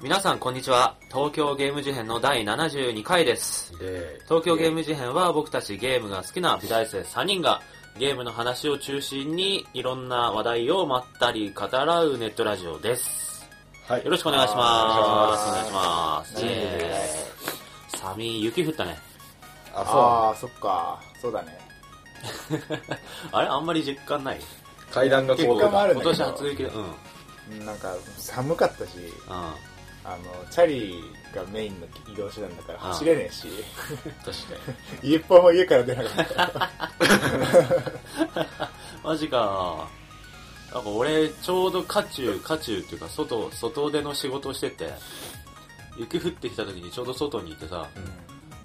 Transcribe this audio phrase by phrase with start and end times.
[0.00, 0.94] 皆さんこんにちは。
[1.08, 3.76] 東京ゲーム事変の第72回です。
[3.80, 7.60] で、東京ゲーム事変は僕たちゲームが好きな美大生3人が
[7.98, 13.44] ゲームの話を中心にいろんな話題をまったり語らうネットラジオです。
[13.88, 14.04] はい。
[14.04, 15.48] よろしくお願いします。
[15.48, 16.44] お願いします。
[16.44, 18.96] イーイ寒い、雪降ったね。
[19.74, 21.00] あ、ああ、そっか。
[21.20, 21.58] そうだね。
[23.32, 24.40] あれあんまり実感ない？
[24.92, 26.94] 階段がこう結果もある今んだけど年初雪で、うん。
[27.50, 27.66] うん。
[27.66, 28.92] なんか、寒かったし、
[30.04, 30.16] あの、
[30.50, 30.94] チャリ
[31.34, 33.48] がメインの移動手段だから走れねえし、
[34.24, 36.46] 確か家っぽも家から出なかった。
[38.40, 38.46] に。
[39.04, 39.88] マジか。
[40.72, 44.92] なんか俺、ちょうど渦中、渦中っていうか、外、外での仕事をしてて、
[45.96, 47.88] 雪降ってきた時にちょうど外にいてさ、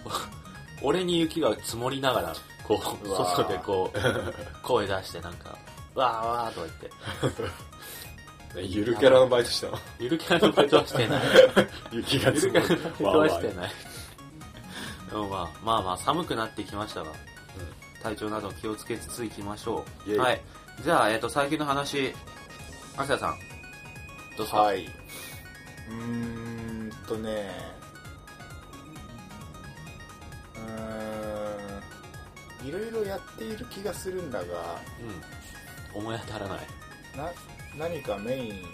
[0.83, 2.35] 俺に雪が積もりながら、
[2.67, 3.97] こう、外でこう、
[4.61, 5.57] 声出してなんか、
[5.95, 7.51] わーわーとか言って、ね
[8.55, 9.79] ゆるキャラのバイトしたの？
[9.99, 11.21] ゆるキャラのベトはしてない。
[11.91, 13.71] 雪が積もるはしてない。
[15.09, 17.11] でもまあ、まあまあ寒くなってきましたが、
[18.01, 20.17] 体調など気をつけつつ行きましょう。
[20.17, 20.41] はい。
[20.83, 22.13] じゃあ、えっ、と、最近の話、
[22.97, 23.39] アキラさん、
[24.37, 24.57] どうぞ。
[24.57, 24.85] はい。
[24.85, 25.93] うー
[26.87, 27.51] んとね、
[30.55, 34.45] うーん、いろいろやっている気がするんだが、
[35.93, 35.99] うん。
[35.99, 36.59] 思い当たらない。
[37.15, 37.31] な、
[37.77, 38.65] 何かメイン、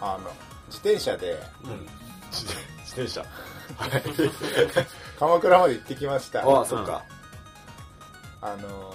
[0.00, 0.30] あの、
[0.68, 1.86] 自転車でうん。
[2.30, 3.24] 自転自転車。
[5.18, 6.40] 鎌倉まで行ってきました。
[6.40, 7.04] ああ、そっか。
[8.40, 8.94] あの、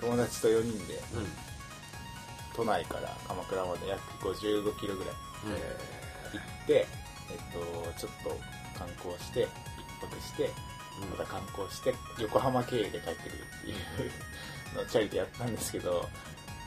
[0.00, 1.32] 友達と4人でうん。
[2.54, 5.52] 都内から鎌倉まで約55キロぐらいうん。
[5.52, 5.58] 行
[6.64, 6.86] って、
[7.30, 8.30] えっと、ちょっと
[8.78, 9.48] 観光して、一
[10.00, 10.50] 泊して、
[11.10, 14.12] また観光して、横浜経由で帰ってくるっていう
[14.76, 16.08] のをチャリでやったんですけど、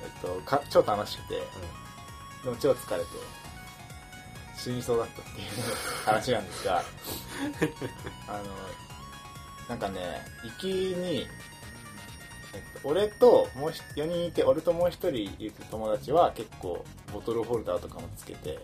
[0.03, 1.35] えっと、か超楽しくて、
[2.43, 3.09] でも超疲れて、
[4.57, 5.47] 死にそうだったっていう
[6.05, 6.83] 話なんですが、
[8.27, 8.43] あの、
[9.67, 11.27] なんかね、行きに、
[12.53, 15.09] えっと、俺ともう4人いて、俺ともう1人
[15.43, 16.83] いる友達は結構
[17.13, 18.59] ボトルホルダーとかもつけて、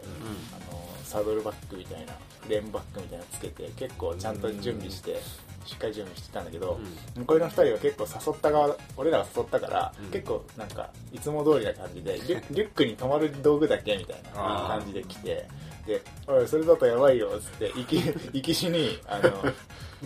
[0.53, 5.21] あのサドルバッグみたいなフレームバッグみたいなのつけて結構ちゃんと準備して
[5.65, 6.79] しっかり準備してたんだけど、
[7.15, 10.11] 残りの2人は結構誘った側俺らが誘ったから、うん。
[10.11, 15.47] 結構なんかいつも通りな感じでリュ リュックに止まる道具だけみたいな感じで来て
[15.87, 17.95] で「おいそれだとやばいよ」っつって行き
[18.33, 19.31] 行きしにあの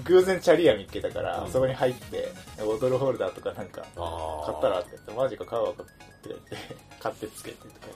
[0.04, 5.84] 偶然チャリ屋見つけたから、うんそこに入ってボトルホルダーとかなんかあ買ったらって言って、マジか買うわって
[6.26, 6.58] 言って、
[7.00, 7.88] 買ってつけてとか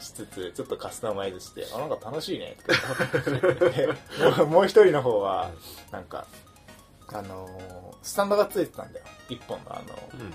[0.00, 2.72] しつつ、ちょっとカスタマイズして、あ、なんか楽しいねと
[4.32, 5.50] か もうもう一人の方は、
[5.90, 6.26] なんか、
[7.12, 9.04] あのースタンドがついてたんだよ。
[9.28, 10.34] 一本のあの、うん。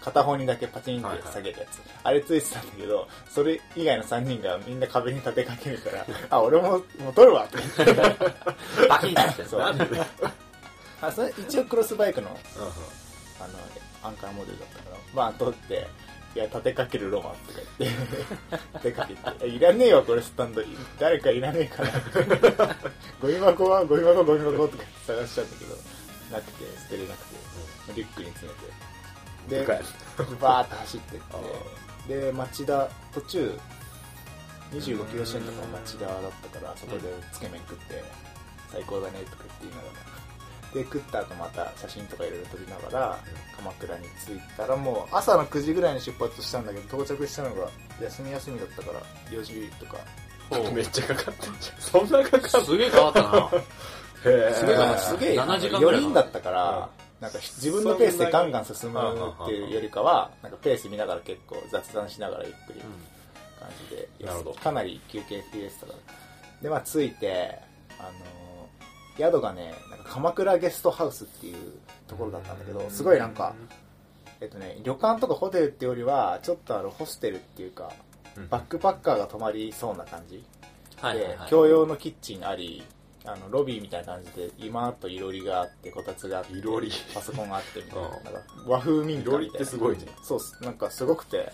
[0.00, 1.80] 片方にだけパチンって下げるやつ。
[2.02, 8.02] あれついてたんだけど、それ以外の3人がみんな壁に立てかけるから、あ、俺も、もう取るわって言って。
[8.88, 9.44] バキンって。
[9.44, 9.60] そう。
[11.00, 13.44] あ、それ一応クロスバイクのあ。
[13.44, 13.54] あの、
[14.02, 15.86] アンカーモデルだったから、まあ、取って、
[16.34, 17.96] いや、立てかけるロマンとか言って、
[18.74, 20.62] 立てかけて、いらねえわ、これスタンド。
[20.98, 22.76] 誰かいらねえから。
[23.20, 25.76] ゴミ箱は、ゴミ箱、ゴミ箱とか探しちゃったけど、
[26.32, 27.34] なくて、捨てれなくて、
[27.94, 28.50] リュックに詰
[29.48, 29.66] めて。
[29.66, 29.66] で、
[30.40, 31.20] バーって走ってっ
[32.08, 33.58] て、 で、町田、途中、
[34.72, 36.18] 25キロ地点とか町田だっ
[36.50, 38.02] たから、そこでつけ麺食って、
[38.70, 40.11] 最高だねとか言って言いながら。
[40.74, 43.18] で、食った後また写真とかいろいろ撮りながら、
[43.56, 47.68] 鎌倉に着いたらもう朝の9時ぐらいに出発したんだけど、到着したのが
[48.00, 49.00] 休み休みだったから、
[49.30, 49.98] 4時とか。
[50.50, 51.80] ほ めっちゃかかってんじゃん。
[51.80, 52.64] そんなかかう。
[52.64, 53.50] すげえ変わったな。
[54.24, 54.54] へえ。
[54.54, 56.88] すげえ、すげえ、7時間ぐらい4人だったから、
[57.20, 59.00] なんか自分のペースでガンガン進む
[59.44, 62.80] っていうよりかは、なんかペース見ながら結構雑談しながらゆっくり
[63.60, 65.98] 感じで、なるほどかなり休憩入れてたから。
[66.62, 67.58] で、まあ着いて、
[67.98, 68.41] あのー
[69.18, 71.56] 宿がね、なんか鎌倉ゲストハウスっていう
[72.06, 73.54] ところだったんだけど、すごいなんか、
[74.40, 77.90] えっとね、旅館とかホテルってよりは、ちょっとあの、ホステルっていうか、
[78.50, 80.36] バックパッカーが泊まりそうな感じ。
[80.36, 80.42] で
[81.00, 81.50] はいはいはい。
[81.50, 82.82] 共用のキッチンあり
[83.24, 86.90] あのロビーみたいな感じで今といろりがあってこたつがあっていろり。
[87.14, 88.30] パソコンがあってみたいなうんなんか
[88.66, 89.46] 和風民家みたいな。
[89.46, 90.06] ってすごいね。
[90.22, 90.56] そうっす。
[90.62, 91.52] なんかすごくて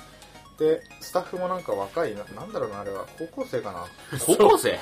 [0.58, 3.06] でスタッフもなんか若いななんだろうなあれは。
[3.19, 3.87] 高校生かな。
[4.26, 4.78] 高校生？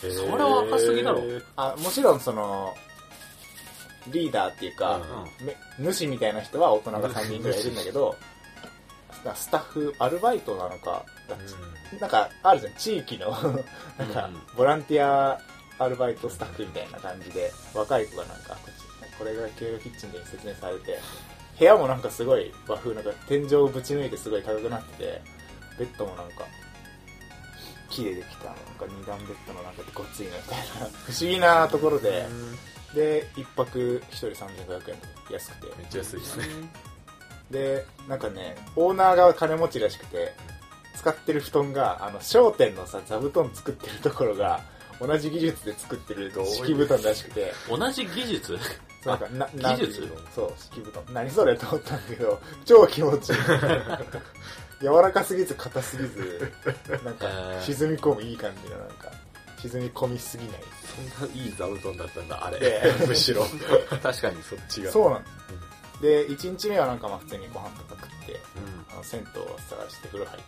[0.00, 1.22] それは若すぎだろ。
[1.56, 2.74] あもちろんその
[4.08, 5.00] リーダーっていうか、
[5.78, 8.14] め主みたいな人は大人が3人ぐらいいるんだけど
[9.34, 11.04] スタッフアルバイトなのか
[12.00, 13.30] なんかあるじゃん地域の
[13.98, 15.40] なんかうんボランティア
[15.78, 18.86] アルバイトスタッフみたいな感じで若い子がなんかこっち
[19.18, 20.98] これが共用キッチンで説明されて
[21.58, 25.22] 部屋もなんかすごい和風なんか天井をぶち抜いてすごい高くなってて
[25.78, 26.44] ベッドもなんか
[27.90, 30.64] 木でできたなんか二段ベッドのなんかごっついのみたいな
[31.06, 32.26] 不思議なところで、
[32.94, 34.96] で一泊一人3500円
[35.30, 35.76] 安くて。
[35.76, 36.44] めっちゃ安いですね。
[37.50, 40.34] でなんかねオーナーが金持ちらしくて
[40.96, 44.62] 使ってる布団があの商店のさ座布団作ってるところが
[45.00, 47.52] 同じ技術で作ってる敷布団らしくて。
[47.68, 48.58] 同じ技術？
[49.06, 50.08] なんかなな技術？
[50.34, 53.36] そう敷布団何それと思ったんだけど 超気持ちいい
[54.82, 56.52] 柔らかすぎず硬すぎず
[57.04, 57.26] なんか
[57.62, 59.10] 沈み込むいい感じのなんか
[59.58, 60.62] 沈み込みすぎない
[61.16, 62.94] そんないい座布団だったんだ、あれで。
[63.06, 63.44] むしろ。
[64.02, 64.42] 確かに。
[64.42, 64.92] そっちが。
[64.92, 65.24] そうなん
[66.00, 68.86] で1日目はなんかまあ普通にご飯とか食ってうん。
[68.92, 70.42] あの銭湯を探して風呂入っ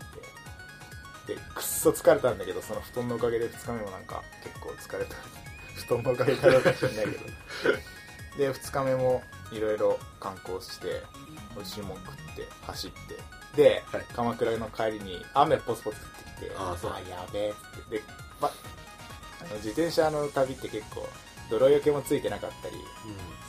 [1.26, 5.14] てでくっそ疲れたんだけどその布団のおかげで2日目もなんか結構疲れた
[5.74, 7.18] 布団のおかげかどうか知らないけど
[8.38, 11.02] で2日目もいろいろ観光して
[11.56, 12.98] 美味しいもん食って走って
[13.56, 14.04] で、はい。
[14.14, 16.90] 鎌倉の帰りに雨ポツポツ降ってきてああそう。
[17.10, 17.52] やべえっ
[17.90, 17.96] て。
[17.96, 18.02] で、
[18.40, 18.48] ま、
[19.40, 21.06] あの自転車の旅って結構
[21.50, 22.76] 泥よけもついてなかったり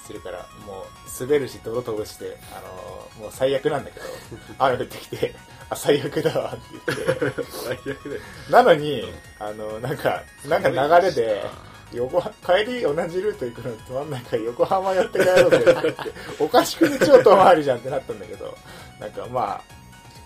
[0.08, 4.06] するからもう滑るし泥飛ぶして、あのーもう最悪なんだけど
[4.58, 5.36] 雨降ってきて
[5.70, 6.58] あ最悪だわっ
[6.88, 7.44] て言って。
[7.52, 8.22] 最悪だよ。
[8.50, 11.44] なのにあのなんかなんか流れで
[11.94, 15.94] 横浜帰り同じルート行くのつまんないから横浜寄って帰ろうぜって言って
[16.40, 18.58] おかしくね超遠回りじゃんってなったんだけど
[19.00, 19.62] なんかまあ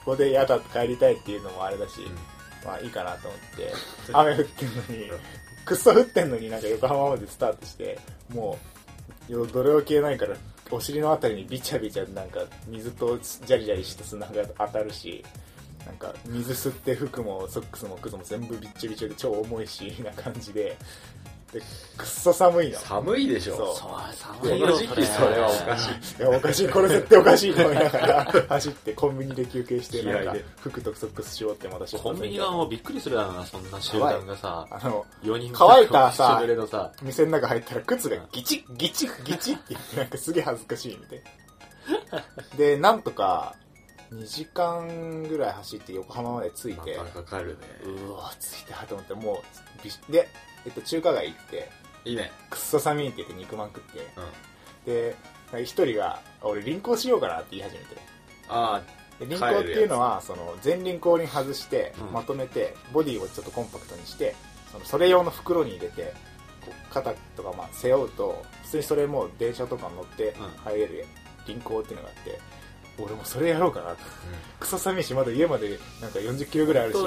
[0.03, 2.01] ここで嫌だって帰りたいっていうのもあれだし、
[2.65, 3.73] まあいいかなと思って
[4.11, 5.11] 雨降ってんのに
[5.63, 7.97] くっそ降ってんのになんか横浜までスタートして
[8.33, 8.57] も
[9.29, 10.35] うよ泥よけないから
[10.71, 15.23] お尻のあたりにビチャビチャなんか水とジャリジャリした砂が当たるし
[15.85, 20.77] なんか水吸って服もソックスも靴も全部ビッチョビチョで超重いしな感じでで
[21.59, 23.55] くっそ寒いの寒いでしょ。
[23.55, 23.75] そう。
[23.75, 26.19] そう、寒こいよの時期それはおかしい。
[26.19, 41.21] いやおかしいこれ絶対おかしいと思いながら走ってコンビニで休憩してなんか服とソックスしようってまた出コンビニはもうびっくりするだろうな、そんな集団がさ、あの4人乾いたさしぶれのさ、店の中入ったら靴がギチッギチッギチッって言ってなんかすげえ恥ずかしいみたい
[42.11, 42.23] な。
[42.57, 43.55] でなんとか
[44.13, 46.95] 2時間ぐらい走って横浜まで着いて。
[46.97, 47.57] なかなかかるね。
[47.85, 49.33] うわ着いたと思っても
[49.79, 50.29] うびしで、
[50.65, 51.69] えっと、中華街行って
[52.05, 52.31] いいね。
[52.49, 53.99] くっそ寒いって言って肉まん食って
[54.85, 54.93] うん。
[54.93, 55.15] で
[55.63, 57.97] 一人が「俺輪行しようかな」って言い始めて。
[58.49, 58.81] あ
[59.19, 62.11] で輪行っていうのはその前輪後輪外してうん。
[62.11, 64.35] まとめてボディをちょっとコンパクトにして
[64.71, 66.13] そのそれ用の袋に入れて
[66.65, 70.47] こう肩とかまあ背負うと普通にそれもう電車とか乗ってうん。
[70.63, 71.05] 入れる
[71.47, 72.39] 輪行っていうのがあって
[72.99, 74.05] 俺もそれやろうかなってあ。
[74.59, 76.97] クソ寒いしまだ家までなんか40キロぐらいあるし。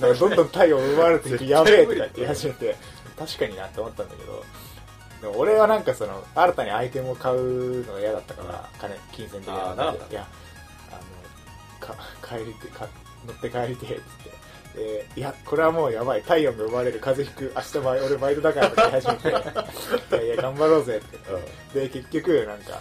[0.00, 2.76] なんかどんどん太陽奪われていくやべえとかって言い始めて
[3.18, 4.44] 確かになって思ったんだけど
[5.22, 10.12] でも俺はなんかその新たにアイテムを買うのが嫌だったから金金銭的なあーなかった。
[10.12, 10.26] いや
[10.90, 11.94] あのか
[12.26, 12.88] 帰りてか
[13.26, 14.36] 乗って帰りてえっつって。
[14.76, 16.22] でいやこれはもうやばい。
[16.22, 19.28] 体温が奪われる風邪ひく明日バイ俺バイトだからとか言い始めて
[20.24, 21.18] いやいや頑張ろうぜって。
[21.26, 21.40] 言っ
[21.72, 22.80] てで結局なんか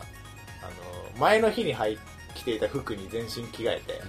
[1.18, 1.98] 前の日に入
[2.34, 4.02] 着ていた服に全身着替えて、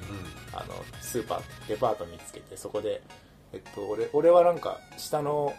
[0.52, 3.02] あのスーパーデパート見つけてそこで、
[3.52, 5.54] えっと、俺俺はなんか下の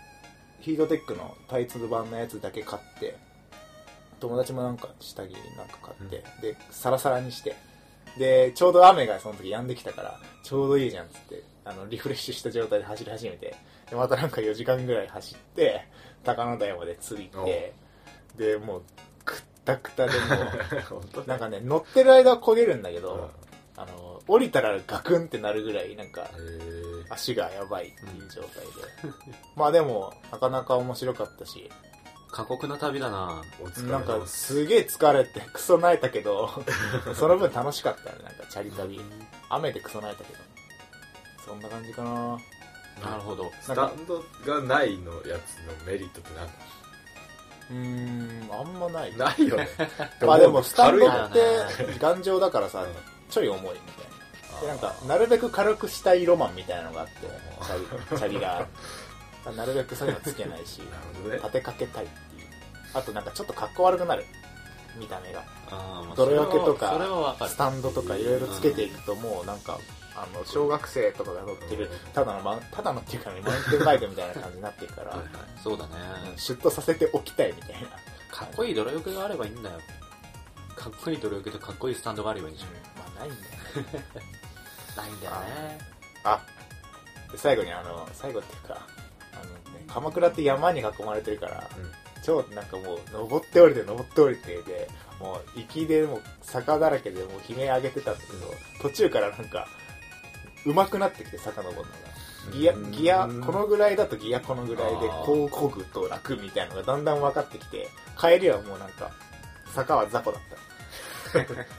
[0.60, 3.17] ヒートテックのタイツ版のやつだけ買って
[4.19, 7.55] 友達もなんか下着なんか買って、でサラサラにして
[8.17, 13.55] でちょうど雨がその時止んできたからちょうどいいじゃんっつってあのリフレッシュした状態で走り始めて
[13.89, 15.86] でまたなんか4時間ぐらい走って
[16.24, 17.74] 高野台まで着いて
[18.38, 18.83] でもう
[19.75, 20.19] くったくたで
[20.89, 23.47] も なんかね乗ってる間は焦げるんだけど、うん。
[23.79, 26.27] あの降りたらガクンってなるぐらいなんか
[27.09, 29.15] 足がやばいっていう状態で、
[29.55, 31.69] まあでもなかなか面白かったし。
[32.29, 33.41] 過酷な旅だな。
[33.62, 34.55] お疲れなんかす。
[34.55, 36.50] すげえ疲れてクソ泣いたけど
[37.15, 39.00] その分楽しかったねなんかチャリ旅。
[39.50, 40.39] 雨でクソ泣いたけど。
[41.45, 42.38] そんな感じかな。
[43.01, 43.50] なるほど。
[43.62, 46.47] スタンドがないのやつのメリットって何
[47.69, 49.17] うーんあんまない。
[49.17, 49.67] ないよね。
[50.25, 51.39] まあでもスタンドって
[52.00, 52.95] 頑丈だからさうん
[53.29, 54.05] ちょい重いみたい
[54.53, 54.62] な。
[54.62, 57.13] でなんかなるべく軽くしたいロマンみたいなのがあって
[57.65, 58.65] チャリチャリが
[59.55, 60.81] なるべくそういうのつけないし
[61.25, 61.51] 立。
[61.51, 62.47] てかけたいっていう。
[62.93, 64.25] あとなんかちょっと格好悪くなる。
[64.95, 65.43] 見た目が。
[66.15, 67.55] 泥よけとかス。
[67.57, 69.77] タンドとかいろいろつけていくともうなんか
[70.17, 75.27] あの小学生とかが乗ってるただのマただのっていうかねマウンテンバイクみたいな感じになってるからはいはい
[75.63, 75.91] そうだね。
[76.36, 77.88] シュッとさせておきたいみたいな
[78.31, 79.79] かっこいい泥よけがあればいいんだよ。
[80.75, 82.67] かっこいい泥よけとかっこいいスタンドがあればいいんでしょ。
[83.00, 83.51] まあないんだよ
[84.97, 85.79] ないんだよね。
[86.24, 86.41] あ
[87.31, 88.88] で最後にあの最後っていうか
[89.33, 91.91] あの、ね、鎌倉って山に囲まれてるからうん
[92.24, 99.67] 超なんかもう登って降りて登って降りてでもう行きでもう坂だらけでもう悲鳴上げてたんだけど途中からなんか
[100.71, 102.17] 上手くなってきて坂登るのが
[102.51, 109.12] ギア、うんギア、このぐらいだとギアこのぐらいで、こう漕ぐと楽みたいなのがだんだん分かってきて、帰りはもうなんか、
[109.74, 110.41] 坂は雑魚だっ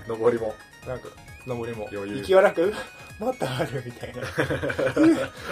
[0.08, 0.54] 上 りも。
[0.84, 0.90] た。
[0.90, 1.08] なんか、
[1.46, 2.74] 登りも、余裕行きは楽？
[3.18, 4.22] またあるみたいな。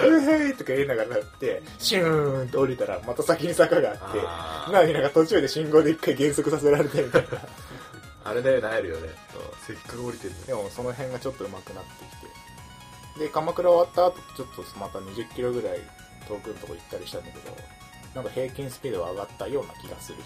[0.07, 7.29] ううへいとか言いながらなって、シューンと降りたら、また先に坂があって、なのになんか途中で信号で一回減速させられてみたいな。
[8.25, 9.09] あれでなえるよね。
[9.67, 12.26] せっかく降りてるでもその辺がちょっと上手くなってきて。
[13.19, 15.81] で、鎌倉終わった後、ちょっとまた20キロぐらい
[16.29, 17.57] 遠くのとこ行ったりしたんだけど、
[18.15, 20.19] なんか平均スピードが上がったような気がする。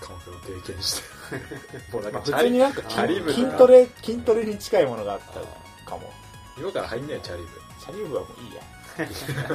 [0.00, 1.92] 鎌倉を経験して。
[1.92, 6.12] もうなんまあ、か普通になんか筋トレ、筋トレに近いものがあったかも。
[6.58, 7.44] 今から入んねえよ、チャリ
[7.80, 8.62] チャリ部はもういいや。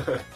[0.02, 0.20] 部。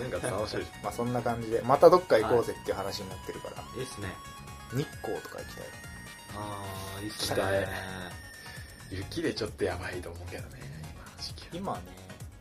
[0.00, 0.66] なんか楽しい。
[0.82, 4.12] まあそんな感じで、またどっか行こうぜっていう話になってるから、いいっすね。
[4.72, 5.64] 日光とか行きたい。
[6.34, 6.64] あ
[6.98, 7.66] あ、いいっす北ねへ。
[8.90, 10.61] 雪でちょっとやばいと思うけどね、
[11.52, 11.80] 今ね、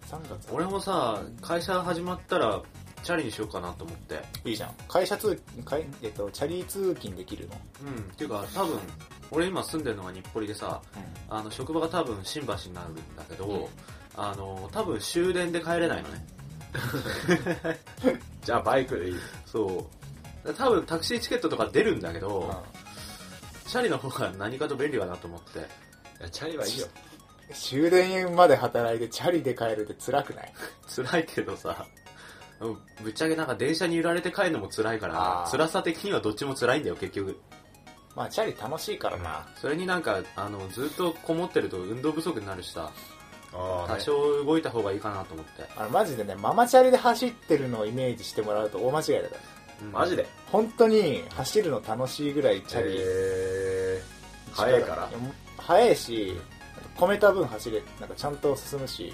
[0.07, 0.47] 3月。
[0.51, 2.61] 俺もさ、会社始まったら、
[3.03, 4.21] チャリにしようかなと思って。
[4.45, 4.73] いいじゃん。
[4.87, 7.55] 会社通、会えっと、チャリ通勤できるの？
[7.87, 8.03] うん。
[8.03, 8.79] っていうか、多分、
[9.31, 10.81] 俺今住んでるのが日暮里でさ、
[11.29, 11.37] うん。
[11.37, 13.67] あの、職場が多分新橋になるんだけど、うん
[14.17, 16.27] あの、多分終電で帰れないのね。
[18.43, 19.15] じゃあバイクでいい。
[19.45, 19.89] そ
[20.43, 20.53] う。
[20.53, 22.63] 多分タクシーチケットとか出るんだけど、
[23.67, 25.59] チャリの方が何かと便利だなと思って。
[25.59, 25.61] い
[26.19, 26.87] やチャリはいいよ。
[27.53, 30.53] 終電まで働いてチャリで帰るって辛くない？
[30.95, 31.85] 辛いけどさ、
[32.59, 37.39] うんぶっちゃけなんか電車に揺られて帰るのも辛いからあ、ー辛さ的にはどっちも辛いんだよ、結局。
[38.15, 39.47] まあチャリ楽しいからな。
[39.55, 42.91] それになんか、あの、ずっとこもってると運動不足になるしさ、
[43.53, 45.65] あ多少動いた方がいいかなと思って。
[45.77, 49.41] あの、マジでね、ママチャリで走ってるのをイメージしてもらうと大間違いだから。
[49.83, 50.27] うんマジで？
[50.51, 55.09] 本当に走るの楽しいぐらいチャリ、えー、早いからや。
[55.57, 56.39] 速いし、
[56.97, 59.13] 込めた分走れ、なんかちゃんと進むし、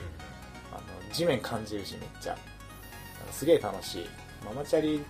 [0.71, 2.33] あの、地面感じるしめっちゃ。
[2.33, 4.09] なんかすげえ楽しい。
[4.45, 5.03] ママチャリ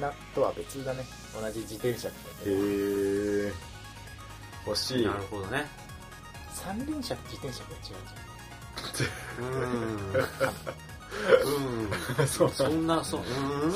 [0.00, 1.04] なとは別だね。
[1.40, 3.52] 同じ自転車って、へー。
[4.66, 5.12] 欲しいな。
[5.14, 5.66] るほどね。
[6.52, 8.20] 三輪車と自転車が違う
[8.96, 9.04] じ
[9.38, 10.30] うーん。
[12.18, 12.26] うん。
[12.28, 13.72] そそんな、そう、うーん。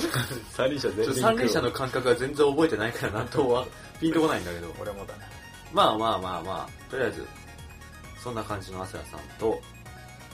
[0.51, 3.67] 三輪車全然三輪車の感覚は全然覚えてないからなんとは
[4.01, 4.75] ピンとこないんだけど。
[4.81, 5.25] 俺もだな。
[5.73, 7.27] まあまあまあまあ、とりあえず、
[8.25, 9.61] そんな感じのアスラさんと、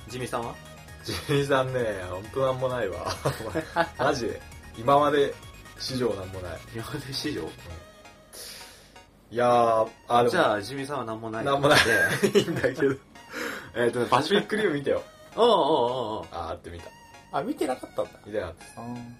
[0.08, 0.54] ジミさんは？
[1.02, 3.04] ジミーさんね、ほんとなんもないわ。
[3.98, 4.40] マジで。
[4.78, 5.34] 今まで
[5.76, 6.60] 史上なんもない。
[6.72, 7.42] 今まで史上？
[9.32, 11.44] いやー、あ、でも、じゃあ、ジミさんは何もない。
[11.44, 11.78] なんもない
[12.30, 12.38] で。
[12.38, 12.94] いいんだけど。
[13.74, 15.02] えっとね、パシフィックリブ見たよ。
[15.34, 16.90] おうおうおうおうあーって見た。
[17.32, 18.10] あ、見てなかったんだ。
[18.24, 19.16] 見てなかったうん。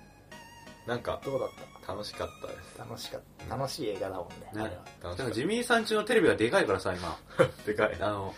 [0.87, 1.49] なんか、どうだっ
[1.85, 1.93] た？
[1.93, 2.79] 楽しかったです。
[2.79, 3.57] 楽しかった。
[3.57, 4.35] 楽しい映画だもんね。
[4.37, 4.71] ねあれは
[5.03, 7.17] 楽しなんかジミーさんちのテレビがでかいからさ、今。
[7.37, 7.45] た。
[7.67, 7.97] でかい。
[8.01, 8.35] あの、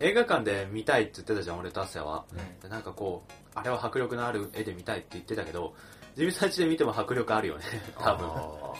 [0.00, 2.24] 映画館で見たいって言ってたじゃん、俺とアスヤは。
[2.68, 5.74] なんかこう、あれは迫力のある絵で見たいって言ってたけど、
[6.16, 7.64] ジミーさんちで見ても迫力あるよね、
[7.98, 8.28] 多分。
[8.28, 8.74] あ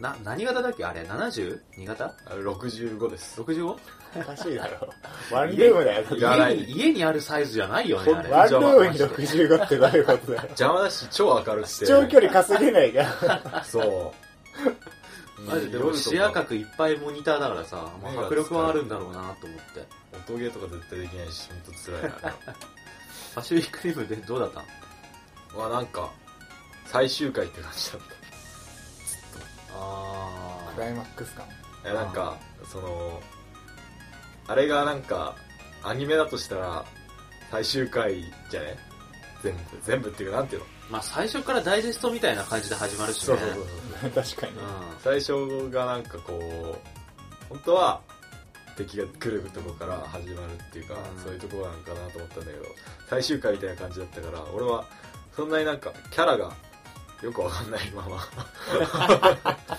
[0.00, 2.06] な、何型だっけあれ ?70?2 型？
[2.06, 3.40] ーあれ65です。
[3.40, 3.76] 65?
[4.16, 4.88] おかしいだろ。
[5.30, 6.04] ワンルームだよ。
[6.10, 8.30] 家に、家にあるサイズじゃないよね、あれ。
[8.30, 10.42] ワンルームに65ってどういうことだよ。
[10.48, 11.74] 邪魔だし、超明るくて。
[11.74, 13.64] 視聴距離稼げないじゃん。
[13.64, 13.84] そう。
[15.38, 19.86] マジでも視野角いっぱいモニターだからさ、まあ、迫力はあるんだろうなと思って。
[20.30, 22.34] 音ゲーとか絶対できないし、ほんと辛いな。
[23.34, 24.64] パシフィックリムでどうだった？
[25.58, 26.08] まあなんか、
[26.86, 28.00] 最終回って感じだっ
[29.76, 31.44] あクライマックス感。
[31.82, 31.90] た。
[31.90, 32.38] いやなんか、
[32.70, 33.20] その、
[34.46, 35.34] あれがなんか、
[35.82, 36.84] アニメだとしたら、
[37.50, 38.78] 最終回じゃね？
[39.42, 40.66] 全部、全部っていうか、なんていうの？
[40.90, 43.36] まあ最初からダイジェストみたいな感じで始まるしね。
[44.14, 44.62] 確かにね。
[44.62, 46.78] う最初がなんかこう、
[47.48, 48.00] 本当は、
[48.76, 52.64] 敵が来るとこから始まるっていうか、うんそういうところなんかなと思ったんだけど、
[53.08, 54.84] 最終回みたいな感じだったから、俺は、
[55.34, 56.52] そんなになんか、キャラが、
[57.22, 58.18] よくわかんないまま。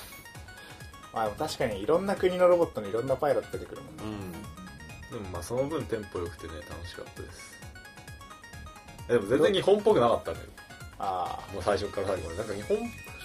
[1.14, 4.04] まあ確かにいろんな国のロボットにいろんなパイロット出てくるもんね。
[4.04, 4.08] ん。
[4.08, 4.32] うん。
[4.32, 7.56] でもまあその分テンポ良くてね、楽しかったです。
[9.08, 10.48] でも全然日本っぽくなかったんだよ。
[11.00, 12.38] あもう最初から最後まで。
[12.38, 12.82] なんか日本を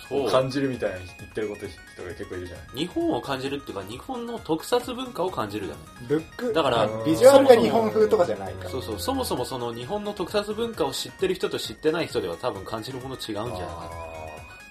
[0.08, 0.30] そう。
[0.30, 2.76] 感じるみたいな言ってること人が結構いるじゃん。
[2.76, 5.80] 日本を感じるっていうか、日本の特撮文化を感じるだね。
[6.06, 6.08] あ。
[6.08, 8.70] ルック、だからあビジュアルが日本風とかじゃないから。
[8.70, 13.62] そうそう、そもそもその日本の特撮文化を知ってる人と知ってない人では多分感じるもの違うんじゃないかな。
[13.62, 14.20] あ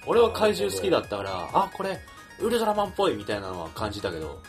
[0.06, 1.98] 俺は怪獣好きだったから、あ、これ、
[2.40, 4.40] ウルトラマンっぽいみたいなのは感じたけど、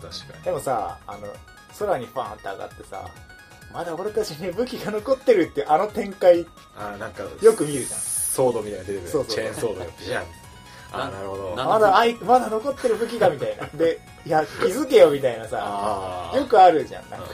[0.00, 0.44] ー確かに。
[0.44, 1.28] でもさ、あの、
[1.78, 3.08] 空にパーンって上がってさ、
[3.72, 6.46] まだ俺たちに武器が残ってるってあの展開、
[6.76, 9.10] あーなんか、よく見るじゃんソードみたいなの出てくる。
[9.10, 10.24] そうそうチェーンソードがビシャン。
[10.92, 11.56] あーなるほど。
[11.56, 13.66] なまだあい、まだ残ってる武器がみたいな。
[13.74, 17.10] で、いや、気づけよみたいなさ、あよくあるじゃん。
[17.10, 17.26] なんか、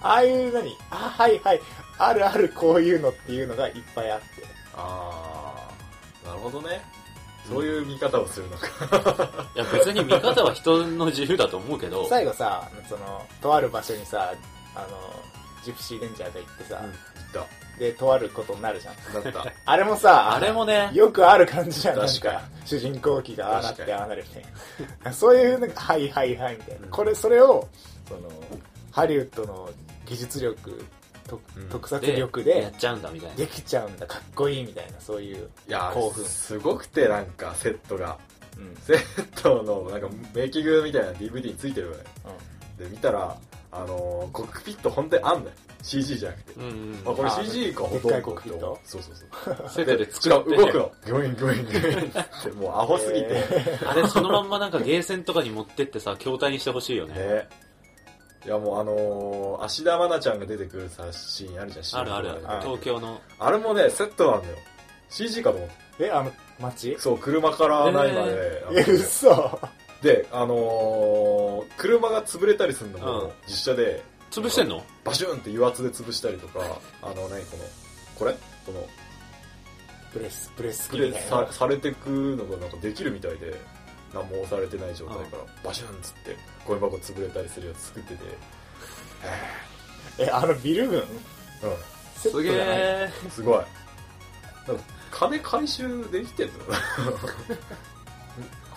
[0.00, 1.60] ああいう何あはいはい
[1.98, 4.26] あるあるこういうのっていうのがいっぱいあって
[4.74, 5.68] あ
[6.24, 6.80] あなるほどね
[7.48, 8.68] そういう見方をするのか、
[9.56, 14.34] いや別に見方は人の自由だと思うけど、最後さそのとある場所にさ
[14.74, 14.86] あの
[15.68, 17.46] ジプシーレンジャーが行ってさ、言っ
[17.78, 18.94] でとあることになるじゃん。
[18.94, 19.46] った。
[19.64, 22.00] あれもさあれもね、よくある感じじゃん。
[22.00, 24.52] 確かか主人公機がああなってああなるみたい
[25.04, 25.12] な。
[25.12, 26.90] そういうなんかはいはいはいみたいな、うん。
[26.90, 27.68] これそれを
[28.08, 28.20] その
[28.90, 29.70] ハリウッドの
[30.06, 30.84] 技術力
[31.28, 31.68] とうん。
[31.68, 33.36] 特撮で力でやっちゃうんだみたいな。
[33.36, 34.06] できちゃうんだ。
[34.06, 36.24] かっこいいみたいなそういういや興奮。
[36.24, 38.18] すごくてなんかセットが。
[38.56, 38.76] うん。
[38.82, 42.04] セットのなんかメイキングみたいな DVD についてるわね。
[42.78, 43.36] で見たら
[43.70, 45.50] あのーコックピット本当にあんのよ。
[45.82, 48.20] CG じゃなくて、うんうんあこれあ CG かほとんど。
[48.22, 48.78] コックピット？
[48.84, 49.68] そうそうそう。
[49.68, 50.92] セットでし作って動くの。
[51.18, 52.12] グイングイングインっ
[52.44, 57.14] てもうアホすぎて、えあれそのまんまなんかゲーセンとかに持ってってさ、筐体にしてほしいよね。
[57.14, 57.48] ね。
[58.46, 62.00] いやもうあのー、芦田愛菜ちゃんが出てくるさシーンあるじゃん。
[62.00, 62.28] あるある。
[62.28, 62.58] シーンとかで。
[62.58, 63.20] あ東京の。
[63.38, 64.56] あれもねセットなんだよ。
[65.10, 66.96] CG かと思ってーえあの街？
[66.98, 69.60] そう車からないまで、え嘘
[70.02, 73.30] であのー、車が潰れたりするのもうん。
[73.46, 74.84] 実写で潰してんの？
[75.04, 76.60] バシュンって油圧で潰したりとか
[77.02, 77.64] あのねこの
[78.16, 78.32] これ？
[78.66, 78.86] この
[80.12, 83.54] プレスプレススプレーさされてくのがなんかできるみたいで
[84.14, 86.36] 何も押されてない状態からバシュンっつって
[86.66, 88.20] ゴミ箱潰れたりするやつ作ってて。
[90.18, 90.98] えあのビル群？
[91.00, 91.04] う
[92.16, 92.78] セットすげじゃない？
[92.78, 93.10] え。
[93.26, 93.58] んすごい。
[94.68, 96.54] なんか金回収できてんの？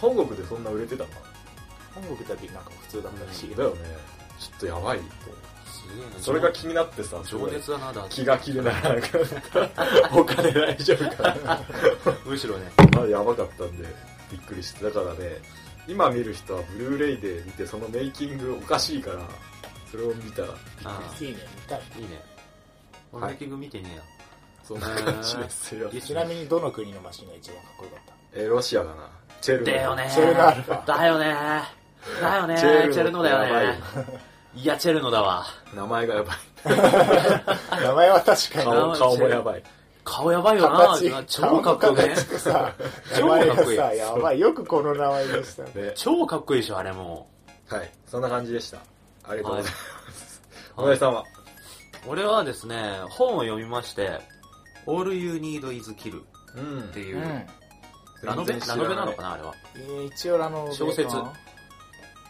[0.01, 1.09] 本国でそんな売れてたの？
[1.09, 1.15] か
[1.93, 3.77] 本国だけなんか普通だったし、なだよね。
[4.39, 5.03] ちょっとやばいと。
[5.69, 6.19] すげえな。
[6.19, 9.69] それが気になってさす情ごい熱だな、だって気が気でならなかっ
[10.09, 10.17] た。
[10.17, 11.61] お金大丈夫かな。
[12.25, 12.71] むしろね。
[12.95, 13.85] まあやばかったんで
[14.31, 14.85] びっくりして。
[14.85, 15.41] だからね
[15.87, 19.27] 今見る人はブルーレイで見てそのメイキングおかしいから
[19.89, 20.49] それを見たら
[20.85, 21.81] あいいね見たい。
[21.95, 22.01] あ、い。
[22.01, 22.23] いね。
[23.13, 24.03] メイキング見てねえよ。
[24.63, 25.89] そんな感じですよ。
[25.91, 27.99] いいちなみにどの国のマシンが一番かっこよかっ
[28.33, 29.09] えロシアかな
[29.41, 30.11] チェルノだよね。
[30.13, 31.35] チェルノアルファだよね。
[32.21, 32.55] だよね。
[32.55, 33.81] チチェルノェルノだよやばいね
[34.53, 35.45] いや、チェルノだわ。
[35.73, 36.37] 名前がやばい。
[36.63, 38.65] た 名前は確かに。
[38.65, 39.63] 顔顔もやばい。
[40.03, 40.77] 顔やばいよな。
[40.97, 42.15] 形超かっこよくね。
[42.17, 43.77] 超かっこいい。
[43.77, 44.39] さ やばい。
[44.39, 45.71] よくこの名前でしたね。
[45.75, 47.27] ね超かっこいいでしょ、あれも
[47.69, 47.91] はい。
[48.07, 48.77] そんな感じでした。
[49.27, 49.77] ありがとうございま
[50.11, 50.41] す。
[50.77, 50.81] う。
[50.81, 51.23] お前さんは？
[52.07, 54.19] 俺はですね、本を読みまして、
[54.87, 56.23] All You Need Is Kill
[56.55, 57.47] うんっていうう、ん
[58.23, 59.55] ラノベラノベなのかな、あれは。
[59.75, 61.15] えー一応あの小説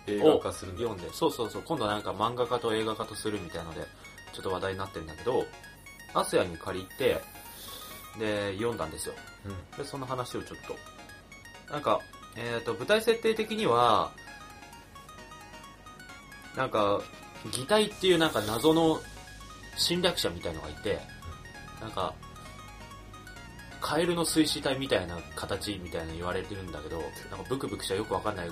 [0.08, 3.82] 映画化するんだ読んで、そうそうそう、今度なんか漫画家と映画化とするみたいので、
[4.34, 5.46] ちょっと話題になってるんだけど、
[6.14, 7.22] アスヤに借りて、
[8.20, 9.16] で、読んだんですよ。
[9.46, 11.74] うんで、その話をちょっと。
[11.74, 12.00] なんか、
[12.36, 14.12] えっ、と、舞台設定的には、
[16.56, 17.02] なんか、
[17.52, 19.00] 擬態っていうなんか謎の
[19.78, 21.00] 侵略者みたいのがいて、
[21.80, 22.14] なんか、
[23.82, 28.52] カエルの水死体みたいな形みたいなの言われてるんだけど、なんかブクブクしたよくわかんない、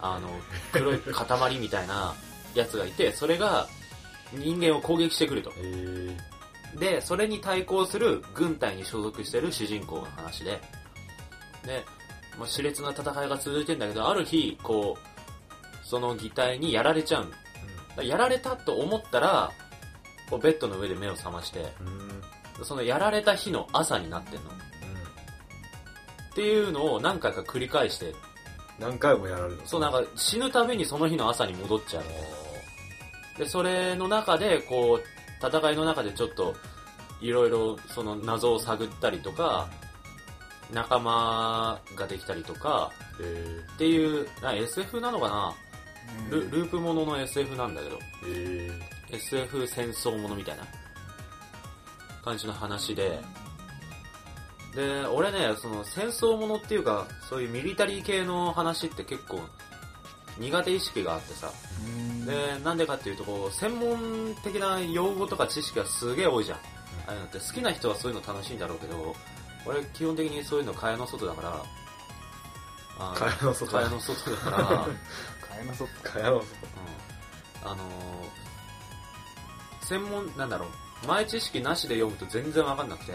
[0.00, 0.28] あの、
[0.72, 2.14] 黒い塊みたいな
[2.54, 3.66] やつがいて、それが
[4.32, 5.52] 人間を攻撃してくると。
[5.56, 6.16] え
[6.78, 10.60] で、それに対抗する軍隊に所属してる主人公の話で、
[11.64, 11.84] で、
[12.38, 17.32] まあ、熾烈な戦いが続いてんだけど、ある日、こう、その擬態にやられちゃう。
[18.04, 19.52] やられたと思ったら、
[20.28, 21.72] こうベッドの上で目を覚まして、
[22.64, 24.50] そのやられた日の朝になってんの。
[24.50, 28.14] っていうのを何回か繰り返して、
[28.78, 29.66] 何回もやられるの？
[29.66, 32.04] そうなんか死ぬたびにその日の朝に戻っちゃう。
[33.38, 36.54] で、それの中で、こう、戦いの中でちょっと、
[37.20, 39.68] いろいろその謎を探ったりとか、
[40.72, 42.90] 仲間ができたりとか、
[43.20, 45.54] えっていう、な SF なのかな、
[46.30, 48.72] ルループものの SF なんだけど、ー、
[49.10, 50.64] え SF 戦争ものみたいな
[52.26, 53.22] 感じの話で、
[54.74, 59.40] で、俺ね、その戦争ものっていうか、そういうミリタリー系の話って結構
[60.38, 61.50] 苦手意識があってさ、
[61.86, 62.26] うん。
[62.26, 66.58] で、なんでかっていうと、こう、専門的な用語とか知識がすげえ多いじゃん。
[66.58, 66.62] あ
[67.08, 69.14] あいうのって好きな人はそういうの楽しいんだろうけど、
[69.64, 71.62] 俺基本的にそういうの蚊帳の外だから、
[73.14, 73.72] 蚊帳の外。
[73.72, 74.96] 蚊帳の外だから、うん、
[75.48, 76.46] 買えなそう蚊帳の外。
[77.64, 78.46] あのー
[79.86, 80.68] 専門、なんだろう、
[81.06, 83.12] 前知識なしで読むと全然わかんなくて、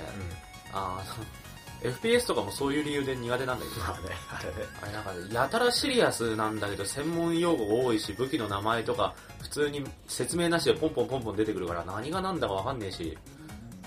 [0.74, 1.42] あー
[1.82, 4.56] FPS とかもそういう理由で苦手なんだけど、まあねあれね。
[4.82, 13.18] あれなんか、やたらシリアスなんだけど、専門用語が多いし、武器の名前とか、普通に説明なしでポンポンポンポン出てくるから、何が何だかわかんねえし、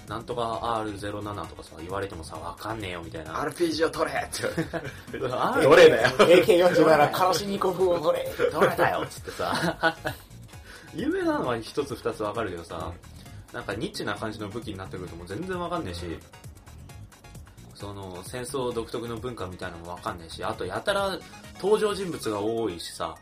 [0.09, 3.35] なんとか R07 とかさ、言われてもさ、わかんねえよみたいな。
[3.35, 4.43] RPG を取れって。
[5.13, 8.29] 言われて R どれだよ AK47 カラシニコフを取れ。
[8.51, 9.97] どれだよっつってさ。
[10.95, 12.93] 有名なのは一つ二つわかるけどさ、
[13.55, 16.01] なんかニッチな感じの武器になってくるともう全然わかんねえし、
[17.75, 21.19] その戦争独特の文化みたいなのもわかんねえし、あとやたら
[21.63, 23.17] 登場人物が多いしさ、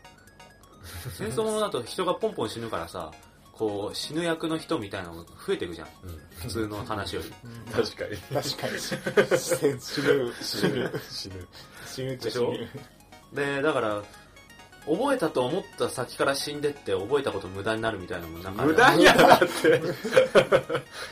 [1.15, 3.11] 戦争ものだと人がポンポン死ぬからさ、
[3.51, 5.87] こう死ぬ役の人みたいなのが増えていくじゃん。
[6.39, 7.31] 普通の話より。
[7.71, 8.17] 確かに。
[8.41, 8.79] 確かに。
[9.37, 9.79] 死ぬ。
[9.79, 10.33] 死ぬ。
[10.41, 11.01] 死ぬ。
[11.11, 11.47] 死ぬ。
[11.85, 12.13] 死ぬ。
[12.15, 12.51] っちゃ死でしょ？
[12.51, 12.69] ぬ
[13.33, 14.01] で、だから、
[14.85, 19.81] 覚えたと思った先から死んでって覚えたこと無駄になるみたいなのもなんか無駄にやだって。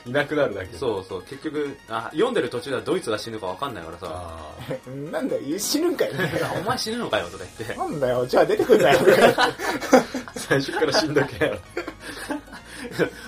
[0.10, 0.78] いなくなるだけ。
[0.78, 4.56] そうそう、結局、あ、読んでる途中ではドイツが死ぬかわかんないからさ、あ
[5.12, 6.12] なんだよ死ぬんかい。
[6.60, 7.76] お前死ぬのかよとか言って。
[7.76, 9.00] なんだよじゃあ出てくんなよ。
[9.00, 9.54] ー
[10.36, 11.60] 最初から死んどけ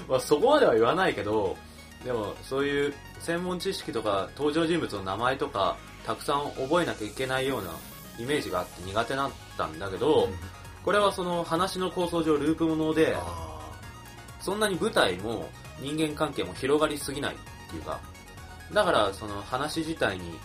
[0.08, 1.56] まあそこまでは言わないけど、
[2.04, 7.70] でもそういう専門知識とか登場人物の名前とかたくさん覚えなきゃいけないような
[8.20, 10.30] イメージがあって苦手だったんだけど、
[10.84, 13.72] これはその話の構想上ループもので、あ
[14.40, 15.50] そんなに舞台も
[15.80, 17.38] 人間関係も広がりすぎないっ
[17.70, 18.00] ていうか、
[18.74, 20.38] だからその話自体に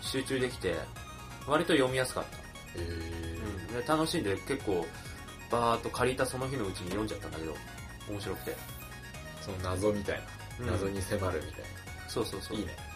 [0.00, 0.74] 集中できて、
[1.46, 2.36] 割と読みやすかった。
[2.36, 2.40] ー。
[2.76, 3.38] え
[3.70, 4.84] うん、で楽しんで結構
[5.50, 7.54] バーっと借りたその日のうちに読んじゃったんだけど
[8.10, 8.54] 面白くて、ー
[9.40, 10.22] その謎みたい
[10.60, 10.66] うん。
[10.66, 11.62] な謎に迫るみたい
[12.08, 12.56] そうそうそう。
[12.56, 12.87] ないいね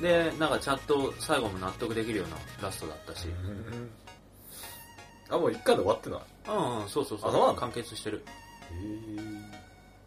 [0.00, 3.28] でなんかちゃんと最後も納得できるようなラストだったし。
[5.30, 6.20] あもう一回で終わってない？
[6.48, 7.30] うん、うん、そうそうそう。
[7.30, 7.54] あそうなの？
[7.54, 8.24] 完結してる。
[8.72, 8.76] へ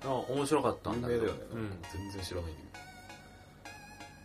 [0.04, 1.22] あ面白かった有んだけど。
[1.22, 1.46] 名だよね。
[1.54, 1.82] うん。
[1.94, 2.62] 全然知らないんだ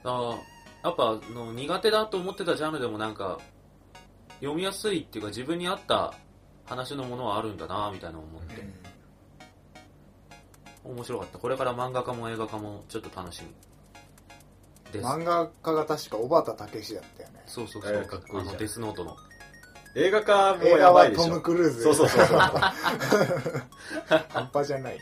[0.04, 0.38] あ
[0.84, 3.38] やっぱあの苦手だと思ってたジャンルでもなんか
[4.40, 6.14] 読みやすいっていうか自分に合った
[6.64, 8.66] 話のものはあるんだなみたいなのを思って。
[10.84, 11.38] 面白かった。
[11.38, 13.48] これから漫画家も映画化もちょっと楽しみ
[15.02, 17.42] 漫画家が確か小畑武史だったよね。
[17.46, 18.50] そうそうそう、えーかっこいいじゃん。
[18.50, 19.16] あのデスノートの。
[19.94, 21.20] 映画化も映画やばでしょ。
[21.22, 22.60] はいトム・クルーズそうそうそうそう半
[24.52, 24.98] 端じゃない。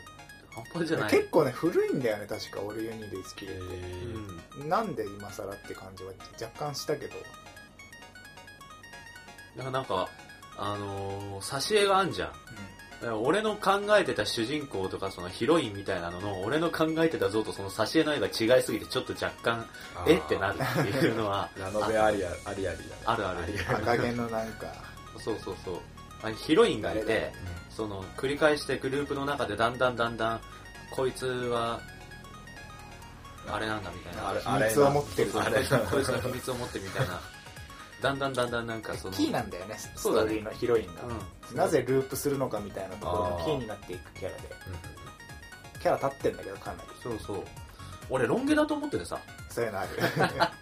[0.51, 1.11] 半端じゃない。
[1.11, 3.55] 結構ね古いんだよね確か俺ユニで好きえで、
[4.61, 4.69] うん。
[4.69, 7.13] なんで今更って感じは若干したけど。
[9.57, 10.09] だからなんか
[10.57, 12.33] あのー挿絵があんじゃん
[13.11, 19.67] 俺の考えてた主人公とかそのヒロインみたいなのの俺の考えてた像とその挿絵の絵が違いすぎてちょっと若干
[20.07, 20.17] え？
[20.17, 23.03] ってなるっていうのはラノベありあありありだね。
[23.05, 23.53] あるある。
[23.53, 24.67] り赤毛のなんか
[25.19, 25.79] そうそうそう
[26.23, 27.33] あヒロインがいて
[27.71, 30.41] その繰り返してグループの中でだんだんだんだん
[30.91, 31.81] こいつは
[33.47, 37.21] あれなんだみたいな秘密を持ってるこいつこいつの秘密を持ってるみたいな
[38.05, 40.29] だんだんだんだんなんかそのキーなんだよねスそうだね。
[40.29, 40.93] トーリーのヒロインが、
[41.51, 41.57] うん。
[41.57, 44.43] なぜループするのかみたいなところがキーになっていくキャラで。
[45.81, 46.89] キャラ立ってんだけどかなり。
[47.03, 47.45] そうそう。
[48.11, 49.19] 俺ロン毛だと思っててさ。
[49.49, 49.89] そういうのある。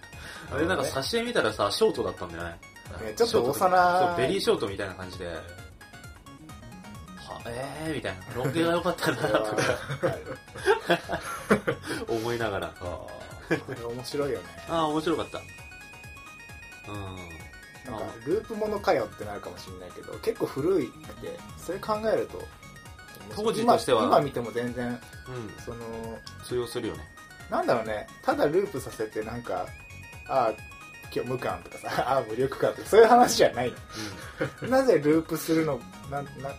[0.52, 2.50] あれなんか挿絵見たらさショートだったんだよね。
[2.50, 5.26] ねちょっと幼そうベリーショートみたいな感じで。
[5.26, 5.34] は
[7.46, 7.94] えー？
[7.94, 8.34] みたいな。
[8.36, 9.62] ロン毛が良かったなとか。
[12.08, 12.72] 思いながら。
[12.80, 14.44] あこれ面白いよね。
[14.68, 15.40] ああ面白かった
[16.88, 17.92] うん。
[17.92, 22.40] なんかループものかよってなるかもしれないけど結構古いくてそれ考えると
[23.34, 24.04] 当時としては。
[24.04, 24.98] 今今見ても全然うん。
[25.64, 25.76] その
[26.44, 27.02] 通用するよね。
[27.50, 28.06] なんだろうね。
[28.22, 29.66] ただループさせてなんか
[30.28, 30.52] ああ
[31.12, 33.72] 虚無感とかさ ああ無力感とかそういう話じゃない
[34.62, 34.68] の。
[34.68, 36.54] なぜループするのななな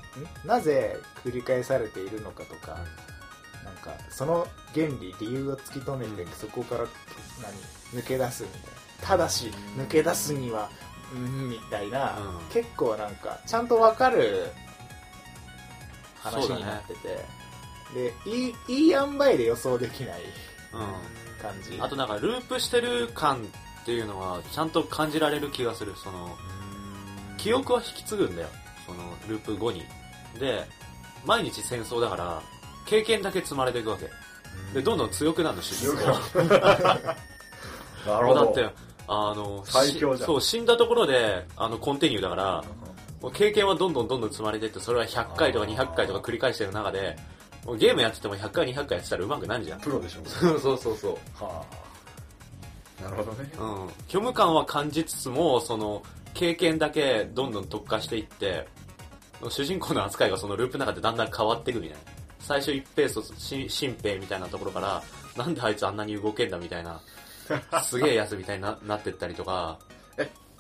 [0.46, 2.78] なぜ繰り返されているのかとか、
[3.64, 6.32] なんかその原理理由を突き止めて、うん。
[6.32, 6.86] そこから
[7.92, 8.68] 何抜け出すみたいな
[9.04, 10.70] ただし抜け出すには
[11.14, 12.46] うんみたいな、うん。
[12.52, 14.48] 結構なんかちゃんとわかる
[16.20, 17.26] 話になってて、
[17.94, 20.22] でいいいい塩梅で予想できない
[20.74, 21.42] うん。
[21.42, 21.78] 感じ。
[21.80, 23.44] あとなんかループしてる感
[23.82, 25.94] っていうのはちゃんと感じられる気がする。
[25.96, 26.36] その
[27.38, 28.48] 記憶は引き継ぐんだよ。
[28.88, 29.84] そのループ後に。
[30.40, 30.66] で
[31.26, 32.42] 毎日戦争だから
[32.86, 34.10] 経験だけ積まれていくわけ。
[34.74, 37.18] でどんどん強くなるの主人公なる。
[38.26, 38.46] ほど。
[38.46, 40.26] だってあの最強じゃん。
[40.26, 42.64] しそう死んだところであのコンティニューだから
[43.22, 47.16] もう経験はどんどんどんどん積まれていってそれは100回とか200回とか繰り返してる中で
[47.66, 49.80] もうゲームやってても100回200回やってたら上手くなるじゃん。
[49.80, 50.22] プロでしょ。
[50.28, 51.44] そうそうそうそう。
[51.44, 51.64] は
[53.00, 53.04] あ。
[53.04, 53.52] なるほどね。
[53.60, 58.68] うん、虚無感は感じつつもその経験だけどんどん特化していって
[59.50, 62.14] 主人公の扱いがそのループの中でだんだん変わっていくみたいな。
[62.40, 65.02] 最初一平卒し新兵みたいなところから
[65.38, 67.00] なんであいつあんなに動けんだみたいな
[67.84, 69.80] すげえやつみたいにななってったりとか。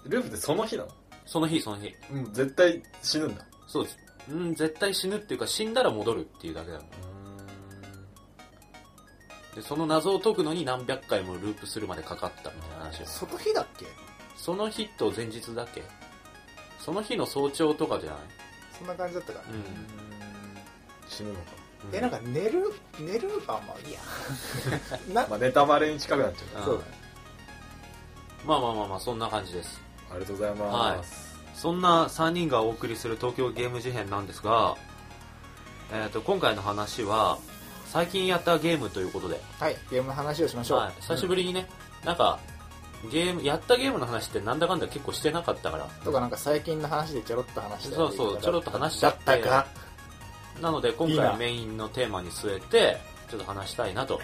[0.05, 0.89] ループってその日なの？
[1.25, 1.93] その日その日。
[2.11, 3.45] うん絶対死ぬんだ。
[3.67, 3.97] そうです。
[4.29, 6.79] うん絶対死ぬっていうか死んだら戻るっていうだけだ
[9.55, 13.85] でその謎を解くのに何百回もループするまでかかったみたいな話を外日だっけ？
[14.35, 15.83] その日と前日だっけ？
[16.79, 18.19] その日の早朝とかじゃない？
[18.77, 19.39] そんな感じだったか。
[19.43, 19.63] な、うん。
[21.07, 21.41] 死ぬのか
[21.91, 23.99] えなんか寝る寝るあ まあいいや
[25.13, 26.47] なまあネタバレに近くなっちゃう。
[26.53, 26.77] からそう。
[26.79, 27.03] だね
[28.45, 29.81] まあまあまあまあそんな感じです。
[30.11, 34.75] ありがとうございます、そんな3人がお送りする東京ゲーム事変なんですが、
[35.91, 37.39] えー、と今回の話は
[37.87, 41.67] 最近やったゲームということで、はいゲームの話をしましょう、はい、久しぶりにね、
[42.05, 42.39] なんか
[43.11, 45.85] ゲームやったゲームの話ってなんだかんだ結構してなかったから。
[46.03, 49.67] とかなんか最近の話でちょろっと話したそうそうちょろっと話しちゃだったか
[50.63, 51.29] なので今いいな。
[51.31, 52.97] 回メインのテーマに据えて
[53.29, 54.21] ちょっと話したいなと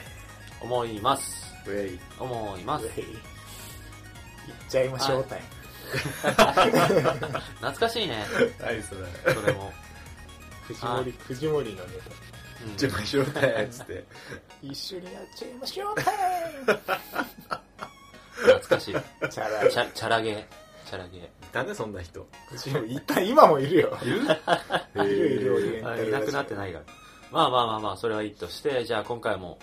[0.61, 1.53] 思います。
[1.67, 1.99] ウェイ。
[2.17, 2.85] 思います。
[2.85, 3.03] ウェイ。
[3.03, 3.19] 行っ
[4.69, 5.25] ちゃいましょう、
[7.55, 8.25] 懐かしいね。
[8.61, 9.33] 何それ。
[9.33, 9.71] それも、
[10.63, 10.97] 藤はい。
[10.99, 11.81] 森藤森のネ
[12.63, 12.71] うん。
[12.71, 13.95] 自分しろたやつって。
[13.95, 14.01] タ
[14.67, 16.15] 一緒にやっちゃいましょうタイ
[18.31, 18.93] 懐かしい。
[18.93, 19.69] ムチャラ。
[19.69, 20.58] チャチャラゲー
[20.89, 21.23] チャラゲー。
[21.25, 22.27] いたねそんな人？
[22.87, 23.97] いた今もいるよ。
[24.01, 24.21] いる？
[25.05, 26.85] いるいるオリエンタあルいなくなってないから。
[27.31, 29.59] まあまあまあまあ、それはいいとして、じゃあ今回も、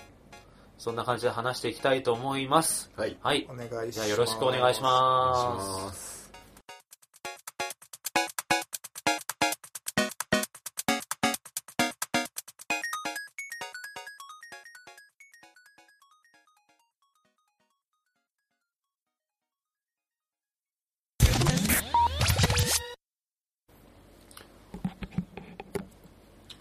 [0.78, 2.90] そんな感じで話していきたいと思います。
[2.96, 3.16] はい。
[3.24, 3.46] おはい。
[3.48, 3.90] 願いします。
[3.92, 6.15] じゃあよろしくお願いしおま願いしす。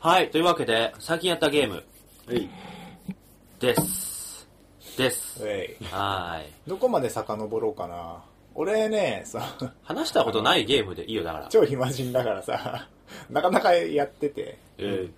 [0.05, 1.83] はい、というわけで、最近やったゲーム
[2.27, 2.47] はい
[3.59, 4.47] です。
[4.95, 5.43] です。
[5.89, 6.69] はい。
[6.69, 11.47] どこまで遡ろうかな俺ねさ話したことないゲームでいいよ、だから。
[11.47, 12.87] 超暇人だからさ
[13.31, 15.09] なかなかやっててえ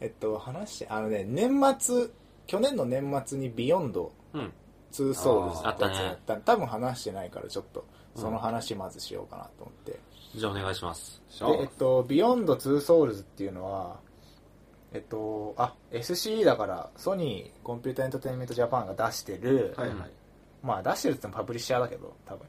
[0.00, 2.06] えっと話してあのね年末
[2.46, 4.52] 去年の年末に「ビヨンドうん。
[4.92, 9.98] 2ソウルズってやつやった多分話してないからちょっとその話まずしようかなと思って、
[10.36, 11.20] じゃあお願いします。
[11.40, 14.06] でえっと「ビヨンド2ソウルズっていうのは
[14.92, 19.96] えっとあ SCE だからソニーコンピューターエンターテインメントジャパンが出してる、はいはい。
[20.62, 22.46] まあ出してるってもパブリッシャーだけど多分。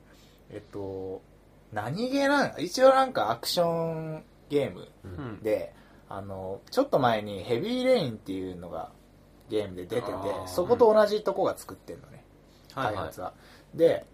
[0.52, 1.22] えっと
[1.72, 5.44] 何ゲーなん一応なんかアクションゲームうん。
[5.44, 5.74] で
[6.08, 8.92] あのちょっと前にヘビーレインっていうのが
[9.50, 10.14] ゲームで出てて
[10.48, 12.24] そこと同じとこが作ってるのね、
[12.74, 12.96] はいはい。
[12.96, 13.22] 開発。
[13.22, 13.34] は。
[13.74, 14.06] で、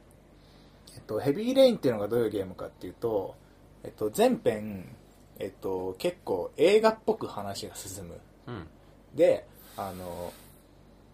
[0.96, 3.36] えっと、ヘビーレインっていうのがどういうゲームかっていうと、
[3.84, 4.96] えっと、全編、
[5.39, 8.19] えっと、結構映画っぽく話が進む。
[8.48, 8.67] うん。
[9.13, 10.32] であの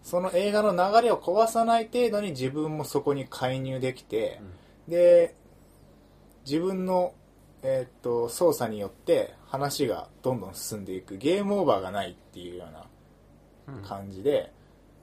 [0.02, 4.40] その映画の流れを壊さない程度に自分もそこに介入できて、
[4.88, 5.34] で
[6.44, 7.14] 自分の、
[7.62, 11.16] えーっと操作によって話がどんどん進んでいく。
[11.16, 12.86] ゲームオーバーがないっていうような
[13.76, 13.82] うん。
[13.82, 14.52] 感じで、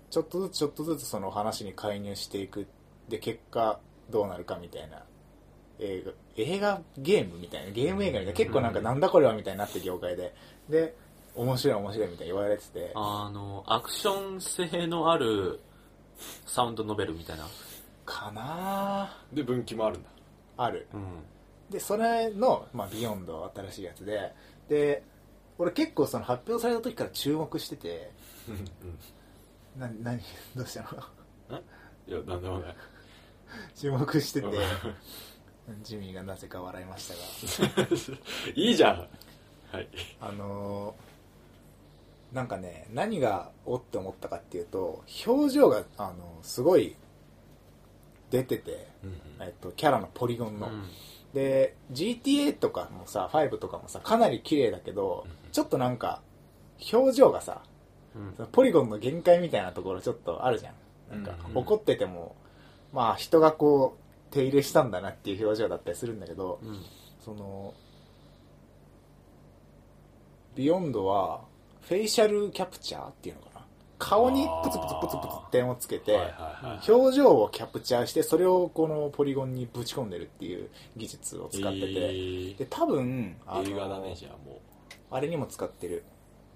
[0.10, 2.68] ちょっとずつちょっとずつその話に介入していく。
[3.08, 3.80] で結果
[4.10, 5.04] どうなるかみたいな
[5.80, 10.34] 映画映画ゲームみたいなゲーム映画みたいな結構なんかなんだこれはみたいになって業界で。
[10.70, 10.96] で
[11.36, 12.92] 面白い面白いみたいに言われてて。
[12.96, 15.62] あの、アクション性のある
[16.46, 17.48] サウンドノベルみたいな。
[18.06, 20.10] かなで分岐もあるんだ。
[20.58, 20.88] ある。
[20.94, 21.24] うん。
[21.70, 24.34] でそれの、まあ、ビヨンド新しいやつで。
[24.68, 25.04] で
[25.58, 28.12] 俺結構その発表された時から注目してて。
[29.78, 30.20] な何
[30.56, 30.82] どうした
[31.52, 31.60] の？
[32.08, 32.76] いやなんでもない。
[33.76, 34.48] 注目してて。
[34.48, 34.52] う
[35.82, 37.88] ジミーがなぜか笑いましたが。
[38.56, 39.08] いいじゃん。
[39.72, 39.88] はい。
[40.22, 41.10] あのー
[42.34, 46.96] なんかね何がおって思ったかっていうと表情があのすごい
[48.30, 48.88] 出てて、
[49.40, 50.84] えっと、キャラのポリゴンの、うん。
[51.34, 56.22] で GTA とかもさ5とかもさかなり綺麗だけどちょっとなんか
[56.92, 57.64] 表情がさ
[58.16, 58.48] うん。
[58.52, 60.74] ポリゴンの限界みたいなところちょっとあるじゃん。
[61.12, 61.58] なんかうん。
[61.58, 62.36] 怒ってても
[62.94, 66.80] まあ人がこう手入れしたんだなっていう表情だったりするんだけどうん。
[67.24, 67.74] その
[70.56, 71.42] ビヨンドは
[71.82, 73.66] フェイシャルキャプチャーっていうのかな。
[73.98, 76.18] 顔にプツプツプツプツ点をつけて、
[76.88, 82.58] 表情をキャプチャーしてそれをこのポリゴンにぶち込んでるっていう技術を使ってて、えー。
[82.58, 84.60] で多分映画だねじゃあもう。
[85.12, 86.04] あれにも使ってる。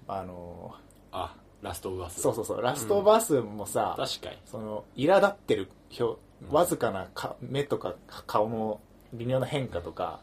[0.06, 0.74] あの
[1.12, 2.20] あラストオブアス。
[2.20, 2.62] そうそうそう。
[2.62, 4.36] ラストスもさ、確かに。
[4.44, 6.18] その苛立ってる表
[6.50, 7.94] わずかなか目とか
[8.26, 8.80] 顔の
[9.12, 10.20] 微妙な変化とか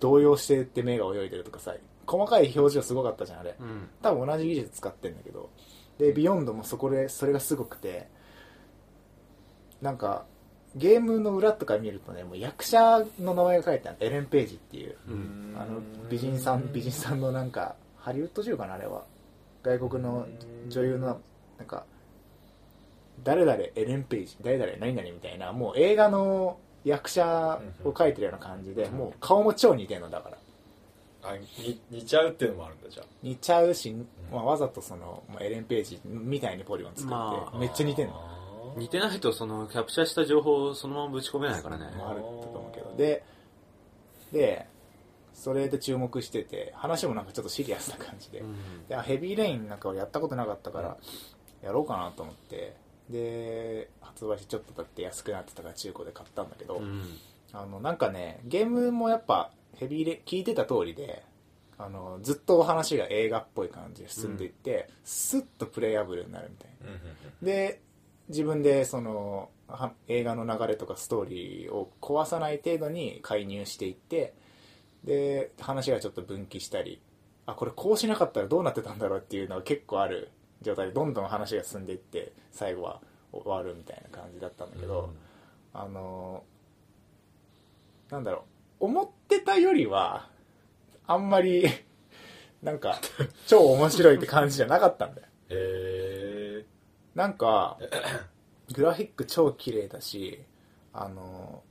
[0.00, 1.74] 動揺してって目が泳いでるとかさ
[2.06, 3.54] 細かい表情すごかったじゃんあれ。
[3.58, 3.88] うん。
[4.02, 5.50] 多分同じ技術使ってんだけど。
[5.98, 8.08] でビヨンドもそこでそれがすごくて
[9.80, 10.24] なんか
[10.74, 13.98] ゲームの裏とか見るとねもう役者の名前が書いてある。
[14.00, 14.96] エレン・ページっていう。
[15.08, 15.54] うん。
[15.56, 15.80] あの
[16.10, 16.72] 美人さん。
[16.72, 19.04] 美人さんのなんかハリウッド中かなあれは。
[19.62, 20.26] 外国の
[20.68, 21.20] 女優の
[21.58, 21.84] なんか
[23.22, 30.38] 誰々エレン・ページ誰々何々みたいなもう映画の役者を描いてるような感じでもう顔も超似てるのだから。
[31.24, 33.06] あに似ちゃうっていうのもあるんだじゃあ。
[33.22, 33.94] 似ちゃうし、
[34.32, 37.58] まあ、わざとその、まあ、エレン・ページみたいにポリゴン作って、まあ。
[37.58, 38.74] めっちゃ似てんの。
[38.76, 41.94] 似てないとそのキャプチャーした情報をそのままぶち込めないからね。
[41.96, 42.96] もあると思うけど。
[42.96, 43.22] で
[44.32, 44.66] で
[45.34, 48.56] それで注目してて話もなんかちょっとシリアスな感じで,、うん。
[48.88, 50.96] であヘビーレインなんか俺やったことなかったから
[51.62, 52.74] やろうかなと思って
[53.12, 57.02] で発売してちょっと経って安くなってたから中古で買ったんだけど、うん。
[57.52, 61.22] あのなんかねゲームもやっぱヘビーレ聞いてた通りで
[61.78, 66.88] あのずっと話が映画っぽい感じで進んでいって、スッとプレイアブルになるみたいな。
[66.88, 67.00] うんうん
[67.42, 67.80] で
[68.28, 74.34] 自分でそのは映画の流れとかストーリーを壊さない程度に介入していって
[75.04, 77.00] で話がちょっと分岐したり
[77.46, 80.30] あこれこうしなかったらどうなってたんだろうっていうのが結構ある
[80.62, 83.00] 状態でどんどん話が進んでいって最後は
[83.32, 85.10] 終わるみたいな感じだったんだけど、
[85.72, 86.44] あの
[88.10, 88.44] なんだろ
[88.80, 90.28] う思ってたよりは
[91.06, 91.66] あんまり
[92.62, 93.00] なんか
[93.46, 95.28] 超面白いって感じじゃなかったんだよ。
[95.50, 96.66] へえ
[97.14, 97.78] なんか
[98.74, 100.42] グラフィック超綺麗だし
[100.92, 101.62] あの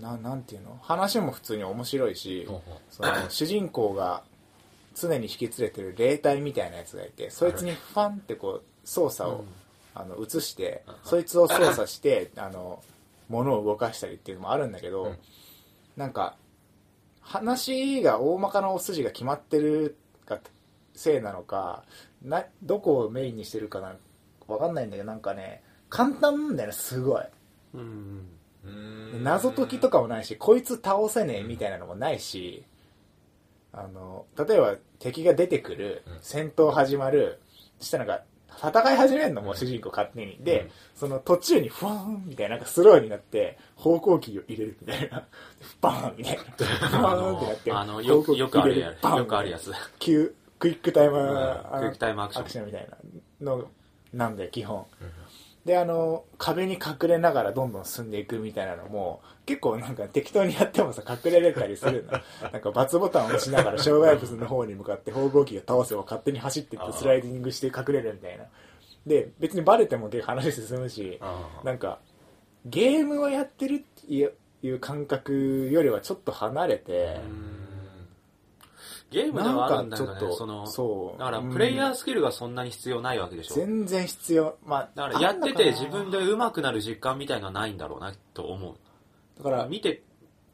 [0.00, 0.78] ななんていうの？
[0.82, 2.48] 話も普通に面白いし
[2.90, 4.24] その主人公が
[4.94, 9.44] 常に引き連れてる霊体みたいなやつがいてそいつにファンってこう操作を、
[9.94, 12.82] あの移してそいつを操作してあの
[13.28, 15.18] 物を動かしたりっていうのもあるんだけど、うん。
[15.96, 16.36] なんか
[17.20, 20.40] 話が大まかなお筋が決まってるが
[20.94, 21.84] せいなのか
[22.22, 23.94] などこをメインにしてるかな
[24.46, 27.22] わかんないんだけどなんかね簡単なんだよねすごい。
[27.74, 28.28] うん。
[28.64, 29.24] うん。
[29.24, 32.64] 謎解きとかもないしこいつ倒せねえみたいなのもないし
[33.76, 36.18] あの例えば敵が出てくるうん。
[36.20, 37.40] 戦闘始まる
[37.80, 38.24] そしたらなんか
[38.56, 40.38] 戦い始めるのもうん主人公勝手に。
[40.40, 40.70] で、うん。
[40.94, 45.24] その途中にフワーンみたいななんかスローになって方向キーを入れるみたいな。
[45.80, 46.42] バーンみたいな。
[46.88, 49.72] フワーンってなってあのよくよくあるやバンよくあるやつ。
[49.98, 51.38] 急クイックタイム、ん。
[51.38, 52.44] あクイックタイムアクション。
[52.44, 52.88] アクションみたい
[53.40, 53.68] なの
[54.14, 54.86] なんだよ基本、
[55.64, 62.12] であの壁に隠れながらどんどん進んでいくみたいなのも結構なんか適当にやってもさ 隠れれたりするの。
[62.50, 68.44] なんかバツボタンを押しながら障害物の方に向かって方向機が倒せば勝手に走っていってスライディングして隠れるみたいな。
[69.06, 71.20] で別にバレても結構話進むし
[71.62, 71.98] なんか
[72.64, 77.20] ゲームをやってるっていういう感覚よりはちょっと離れて、
[79.10, 81.18] ゲームではあるんだよなんかちょっとねそのそう。
[81.18, 81.52] だからうん。
[81.52, 83.54] プレイヤースキルがそんなに必要ないわけでしょ。
[83.54, 88.74] 全然必要まあだからやってて自分でで上手くなる実感みたいのはないんだろうなと思う。
[89.38, 90.02] だから見て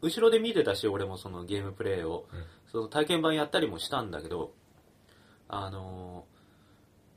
[0.02, 2.44] 後ろで見てたし俺もそのゲームプレイを、うん。
[2.70, 4.52] その体験版やったりもしたんだけど
[5.48, 6.30] あのー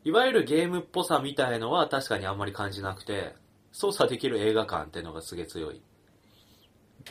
[0.05, 3.35] いわゆるゲームっぽさみたいのは確かにあんまり感じなくて
[3.71, 5.81] 操作できる映画館っていうのがすげえ強い。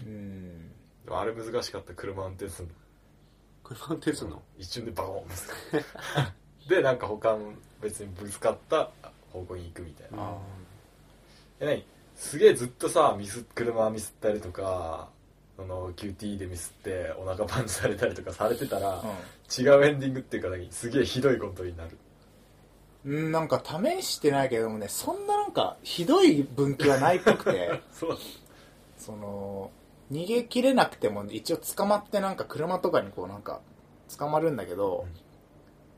[0.04, 0.70] うん。
[1.04, 1.94] でもあれ難しかった。
[1.94, 2.74] 車運転するの
[3.74, 4.42] 車運転するの？
[4.58, 5.78] 一瞬でバコー
[6.66, 8.90] ンで なんか他の別にぶつかった
[9.32, 10.18] 方向に行くみたいな。
[10.22, 10.36] あ
[11.60, 11.84] え何？
[12.16, 15.08] すげえずっとさミス車ミスったりとか
[15.56, 20.70] その QT でミスってお腹パンチされたりとかされてたら、ー違うエンディングっていうか何？
[20.72, 21.90] すげえひどいことになる。
[23.04, 27.80] うんうんなんか試してないけどもねそんななんかひどい分岐はないっぽくて。
[27.92, 28.18] そう。
[28.96, 29.72] その
[30.12, 33.60] 逃げきれなくても一応捕まってなんか車とかにこうなんか
[34.16, 35.06] 捕まるんだけど、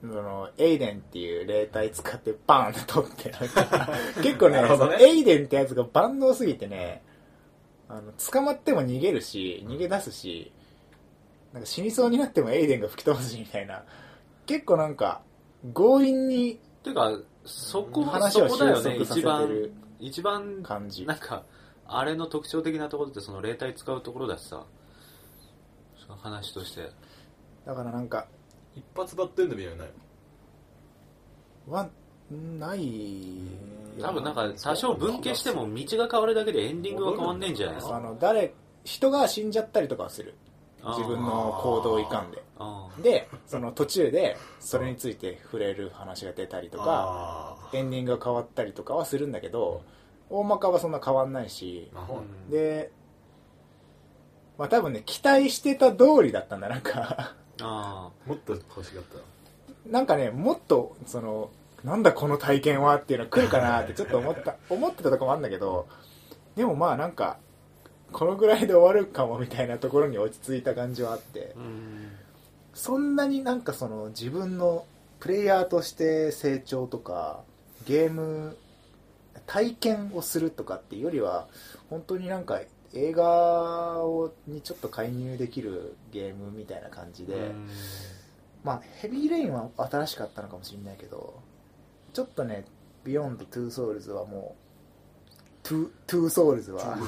[0.00, 3.33] そのエイデンっていう霊体使ってバーンって取って
[4.22, 5.05] 結構ねね。
[5.05, 7.03] エイデンってやつが万能すぎてね
[7.88, 10.53] あの捕まっても逃げるし逃げ出すし
[11.53, 13.85] なんか死にそうになってもエイデンが吹き飛ばすしみたいな
[14.46, 15.22] 結構なんか
[15.74, 21.07] 強引にていうかそこ話を収束させてね一番る一番感じ。
[21.07, 21.42] なんか
[21.87, 24.64] あれの特徴的なところってその霊体使うところだしさ。
[26.07, 26.90] その話として。
[27.64, 28.27] だからなんか
[28.77, 29.90] 一発バッテンで見ないのない
[31.67, 31.88] は
[32.58, 33.38] ない
[34.00, 38.52] 多分なんか多少分岐しても道が変わるだけでエンディングは変わんねえんじゃないですあかの誰
[38.85, 40.35] 人が死んじゃったりとかはする。
[40.87, 42.42] 自分の行動いかんで。
[42.58, 49.83] あでその途中でそれについて触れる話が出たりとかあエンディングが変わったりとかはするんだけど
[50.31, 51.90] 大まかはそんな変わんないし。
[51.94, 52.90] うんで
[54.56, 57.35] まあ多分ね期待してた通りだったんだなんか。
[57.60, 59.90] あもっと欲しかった。
[59.90, 61.50] なんかねもっとその
[61.83, 65.87] なんだこの体験はっていうの来るかなって ちょっと思った思ってたとこもあるんだけど
[66.56, 67.38] でもまあなんか
[68.12, 71.52] このぐらいで終わるかもみたいなところに落ち着いた感じはあって。
[71.56, 72.12] うん。
[72.75, 74.85] そんなになんかその自分の
[75.20, 77.40] プレイヤーとして成長とか
[77.87, 78.56] ゲーム
[79.46, 81.48] 体験をするとかっていうよりは
[81.90, 82.60] 本当になんか
[82.92, 87.68] 映画をにちょっと介入できるゲームみたいな感じで、うん。
[88.64, 91.40] まあヘビーレインは新しかったのかもしれないけど
[92.12, 92.64] ちょっとね
[93.04, 94.56] ビヨンドトゥーソウルズはも
[95.32, 96.96] うトゥトゥーソウルズは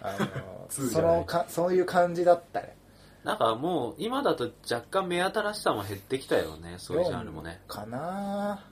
[0.70, 2.76] そのかそういう感じだったね。
[3.22, 7.60] なんかもう今だと若干目新しさも減ってきたよねそういうジャンルもね。
[7.68, 8.64] かな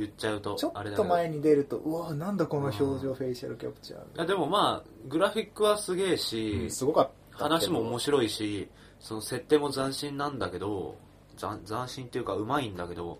[0.00, 1.04] 言っちゃうとちょあれだけど。
[1.04, 7.44] っと前に出るとうわなんだこの表情フェイシャルキャプチャーいやでもまあグラフィックはすげえし、すごかったけど。
[7.44, 10.96] 話も面白いしその設定も斬新なんだけど
[11.38, 13.18] 斬斬新っていうかうまいんだけど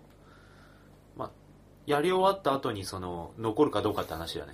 [1.15, 1.31] まあ
[1.85, 4.53] やり終わった後にその残るかどうかって話だね。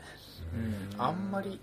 [0.54, 1.02] うん。
[1.02, 1.60] あんまり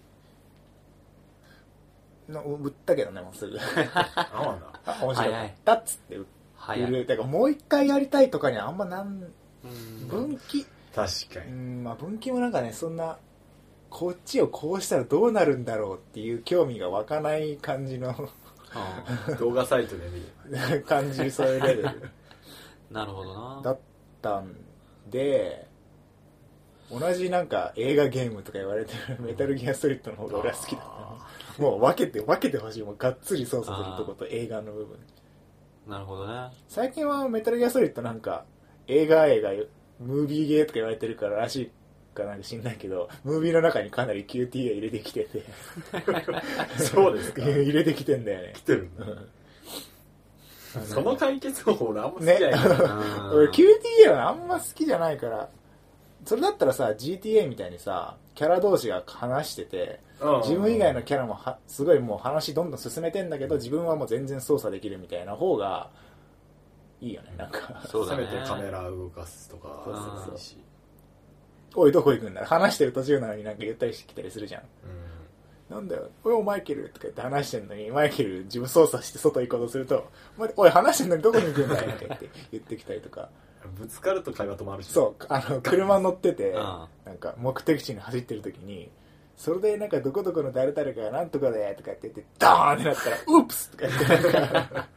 [2.29, 3.59] の売ったけどねもうすぐ。
[3.95, 4.59] あ
[5.03, 6.27] 面白かったっつって売
[6.65, 9.35] 早いるだからもう一回やりたいとかにはあんまなんうん
[10.09, 10.67] 分岐？
[10.95, 11.53] 確かに。
[11.53, 13.19] うんまあ分岐もなんかねそんな
[13.91, 18.11] こっちをこうしたらどうなるんだろうっていう興味が湧かない感じの
[18.73, 20.21] あ動画サイトで見
[20.57, 20.83] る。
[20.87, 22.11] 感じそういうレベルー
[22.91, 23.61] なるほどな。
[23.63, 23.79] だっ
[24.21, 24.57] たん
[25.09, 25.67] で
[26.91, 30.85] 同じなんか映画ゲームとか言われてる メタルギアストリートの方が俺は好きだっ
[31.57, 31.63] た。
[31.63, 32.83] もう分けて分けてほしい。
[32.83, 34.99] もうがっつり操作するとこと映画の部分。
[35.87, 36.51] なるほどね。
[36.69, 38.45] 最近はメタルギアソリッドなんか
[38.89, 39.51] 映画映画
[40.01, 41.71] ムービーゲーとか言われてるかららしい
[42.15, 45.43] かなんか知んないけどムービーの中にかなり QTA 入れてきてて。
[46.79, 47.43] そうですか。
[47.43, 48.53] 入れてきてんだよね。
[48.55, 49.07] 来てるんだ。
[49.07, 50.87] うん。
[50.87, 52.69] その解決方法俺あんま好きじゃない。
[52.69, 52.79] ね。
[52.79, 55.49] な 俺 QTA はあんま好きじゃないから。
[56.25, 60.41] それだったらさ GTA みたいにさキャラ同士が話しててうん。
[60.41, 65.91] 自分以外のキャラもはすごいもう話どんどん進めてんだけど自分はもう全然操作できるみたいな方が
[67.05, 67.83] いいよねなんか。
[67.87, 68.27] そうだね。
[68.27, 69.83] せめてカメラ動かすとか。
[69.85, 70.01] そうそ
[70.33, 70.59] うそう。
[71.77, 74.63] おいどこ行くんだ話してる途中なのになんか言ったりしてきたりするじゃん。
[74.63, 75.77] うん。
[75.77, 80.09] なんだよ、おい、マイケルとか言って話してんのに、マイケル自分操作して外行こうとすると、
[80.57, 83.29] おい、話してんのにどこに行くんだよとか言って言ってきたりとか。
[83.79, 84.93] ぶつかると会話止まるし。
[84.93, 86.55] そう、あの、車乗ってて、ん。
[86.55, 88.91] なんか目的地に走ってる時に、
[89.37, 94.89] それでなんかどこどこの誰々がなんとかでとかって言って、ドーンってなったら、ウープスとか言って、なんか、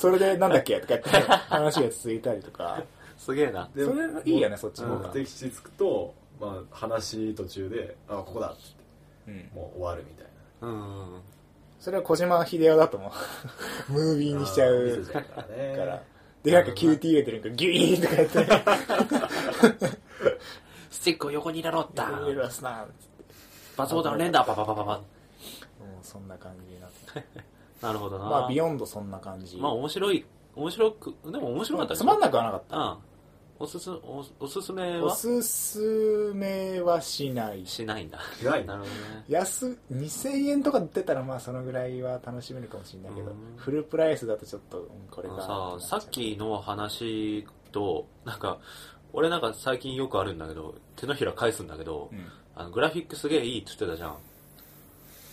[0.00, 0.80] それでなんだっけ？
[0.80, 1.10] とか言って
[1.50, 2.82] 話が続いたりとか、
[3.18, 3.68] すげえな。
[3.74, 5.08] でそれいいよね、そっちの方目が。
[5.10, 8.74] 的地着くと、まあ、話途中であここだっつって
[9.28, 9.50] うん。
[9.54, 10.26] もう終わるみたい
[10.62, 10.68] な。
[10.68, 11.20] うん。
[11.78, 13.12] それは小島秀夫だと思
[13.88, 13.92] う。
[13.92, 15.74] ムービーにしちゃうからね。
[15.76, 16.02] から。
[16.42, 19.90] で、なんか QT 出てるギュイーンとかやって、
[20.90, 23.34] スティックを横に入れろった入れるわすな、つって。
[23.76, 25.02] パスボタン連打パパパパパもう
[26.02, 27.24] そんな感じになって。
[27.80, 28.24] なるほどな。
[28.26, 29.56] まあ、ビヨンドそんな感じ。
[29.56, 30.24] まあ面白い。
[30.54, 32.76] 面白くでも面白かったつまんなくはなかった。
[32.76, 32.96] うん。
[33.62, 37.66] おすすおおすすめおはすすめはしない。
[37.66, 38.18] しないんだ。
[38.42, 38.64] ない。
[38.64, 39.24] なるほどね。
[39.28, 43.32] 安、2000円とか出たらまあそのぐらいは楽しめるかもしれないけど。
[43.32, 45.46] うん、フルプライスだとちょっと、うんこれあが。
[45.46, 48.58] のささっきの話となんか
[49.12, 52.26] 俺なんか最近よくあるんだけど手のひら返すんだけど、うん。
[52.56, 54.16] あのグラフィックすげえいいっつってたじゃん。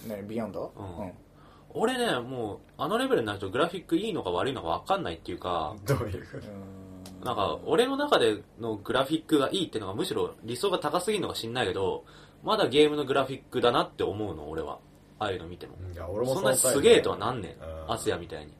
[0.09, 0.73] ね、ビヨンド？
[0.75, 1.11] うん
[1.79, 7.25] 俺ねもうあのレベルになるとグラフィックいいのか悪いのか分かんないっていうかどういううん。
[7.25, 12.05] なんか俺の中でのグラフィックがいいっていうのがむしろ理想が高すぎるのか知んないけど
[12.43, 14.79] まだゲームのグラフィックだなって思うの俺は。
[15.19, 15.73] ああいうの見ても。
[15.91, 17.51] いや俺もそんなにすげえとはなんねん。
[17.51, 17.91] うん。
[17.91, 18.53] アスヤみたいに、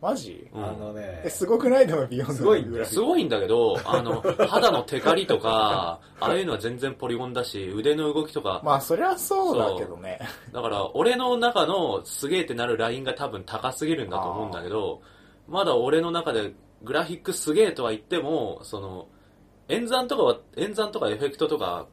[0.00, 0.48] マジ？
[0.54, 0.64] うん。
[0.64, 1.22] あのね。
[1.24, 1.86] え、すごくない？
[1.86, 10.18] でもビヨンすごいすごいんだけど、あの、肌のテカリとか、 ああいうのは全然ポリゴンだし、腕の動きとか、まあ、そりゃそうだけどね。
[10.52, 15.02] だから俺の中のすげえってなるラインが多分高すぎるんだと思うんだけど、
[15.48, 19.08] まだ俺の中でグラフィックすげえとは言っても、その、
[19.68, 21.86] 演算とかは、演算とかエフェクトとか、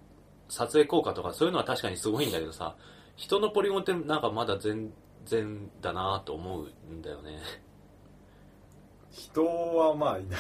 [0.50, 2.76] 撮影効果とかそういうのは確かにすごいんだけどさ、
[3.16, 4.94] 人のポリゴンってなんかまだ全
[5.26, 7.40] 然だなと思うんだよね。
[9.18, 10.40] 人はまあいない。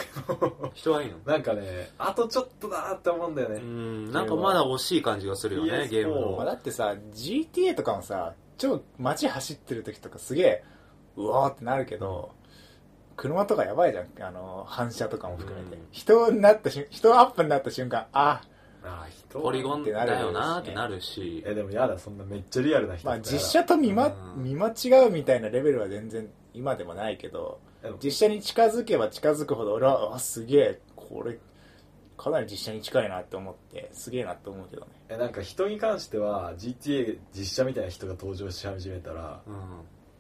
[0.76, 1.18] 人はいいの？
[1.26, 6.46] なんかねあとちょっとだなって思うんだようねん、なんかまだ惜しい感じがするよね、PS4 ゲームまあ、の。
[6.46, 10.64] だってさ GTA とかもさ超街走ってる時とかすげえ
[11.16, 12.32] うわーってなるけど
[13.16, 14.08] 車とかやばいじゃん。
[14.22, 15.82] あの反射とかも含めて、うん。
[15.92, 18.42] 人になった瞬人アップになった瞬間あ
[18.84, 24.44] ああ人ポリゴンだよなってなるし、えでもやだそんなめっちゃリアルな人まあ実写と見,、まうん。
[24.44, 31.38] 見間違うみたいなレベルは全然今でもないけどでも実写に近づけば近づくほど俺はあすげえこれ
[32.18, 34.88] かなり実写に近いなって思ってすげえなって思うけどね。
[35.10, 39.54] えなんか人に関しては GTA 実写みたいな人が登場し始めたらうん。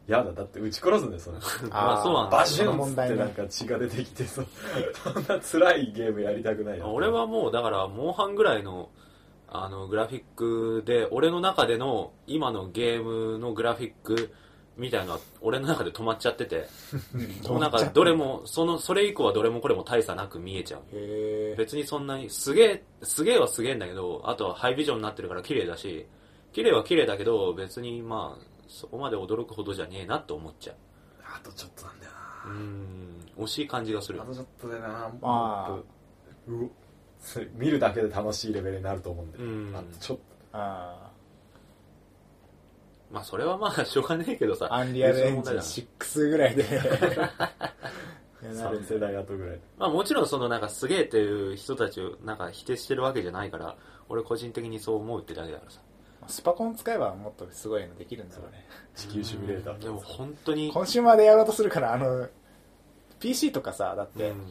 [0.06, 1.38] やだだって撃ち殺すんだよそれ。
[1.70, 2.38] ま あそうなんだ。
[2.38, 4.44] バシュンっつ問題ねってなんか血が出てきてそ
[5.04, 8.90] そんな辛いゲームやりたくないな俺はもうだからモンハンぐらいの
[9.50, 14.34] あの、グラフィックで、俺の中での今のゲームのグラフィック
[14.78, 16.68] みたいなのは、俺の中で止まっちゃってて、
[17.50, 21.56] もうなんかどれも、その、それ以降はどれもこれも大差なく見えちゃう。
[21.58, 26.06] 別にそんなに、すげえ、すげえはすげえんだけど、あとはハイビジョンになってるから綺麗だし、
[26.54, 30.74] 綺麗は綺麗だけど、別にまあ、そこまで驚くほどじゃねえなって思っちゃ
[31.24, 32.12] あとちょっとなんだよ
[32.46, 32.50] う。
[32.50, 34.28] うーん、惜しい感じがするなあ。
[34.28, 35.12] とちょっとでな。
[35.22, 35.80] まあ。
[37.56, 39.76] 見るだけで楽しいレベルになると思うんで、うん。
[39.76, 40.20] あとちょっ
[40.54, 41.07] あ
[43.12, 44.68] まあそれはまあしょうがねえけどさ。
[44.70, 46.64] あアンリアルエンジン別の問題だ6ぐらいで。
[46.64, 46.70] と
[48.54, 49.60] なる3世代後ぐらい。
[49.78, 53.76] まあもちろんそのなんかすげえっていう人たちをなんか否定してるわけじゃないから、
[54.10, 55.82] 俺個人的にそう思うってだけだからさ。
[56.28, 58.66] スパコン使えばもっとすごいのできるんだろうね。
[58.96, 62.28] 地球シミュレーターでも本当に、コンシューマーでやろうとするからあの
[63.20, 64.44] PC とかさだって、うん。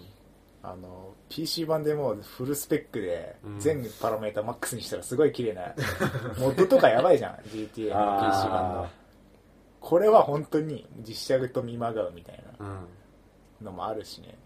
[0.63, 3.61] あの PC 版でもうフルスペックでうん。
[3.61, 5.75] 全パラメータマックスにしたらすごい綺麗な
[6.39, 8.85] モッドとかやばいじゃん GTA の PC 版の。
[8.85, 8.91] あ
[9.81, 12.67] これは本当に実写と見まがうみたいうん。
[12.67, 12.83] な
[13.63, 14.37] のもあるしね。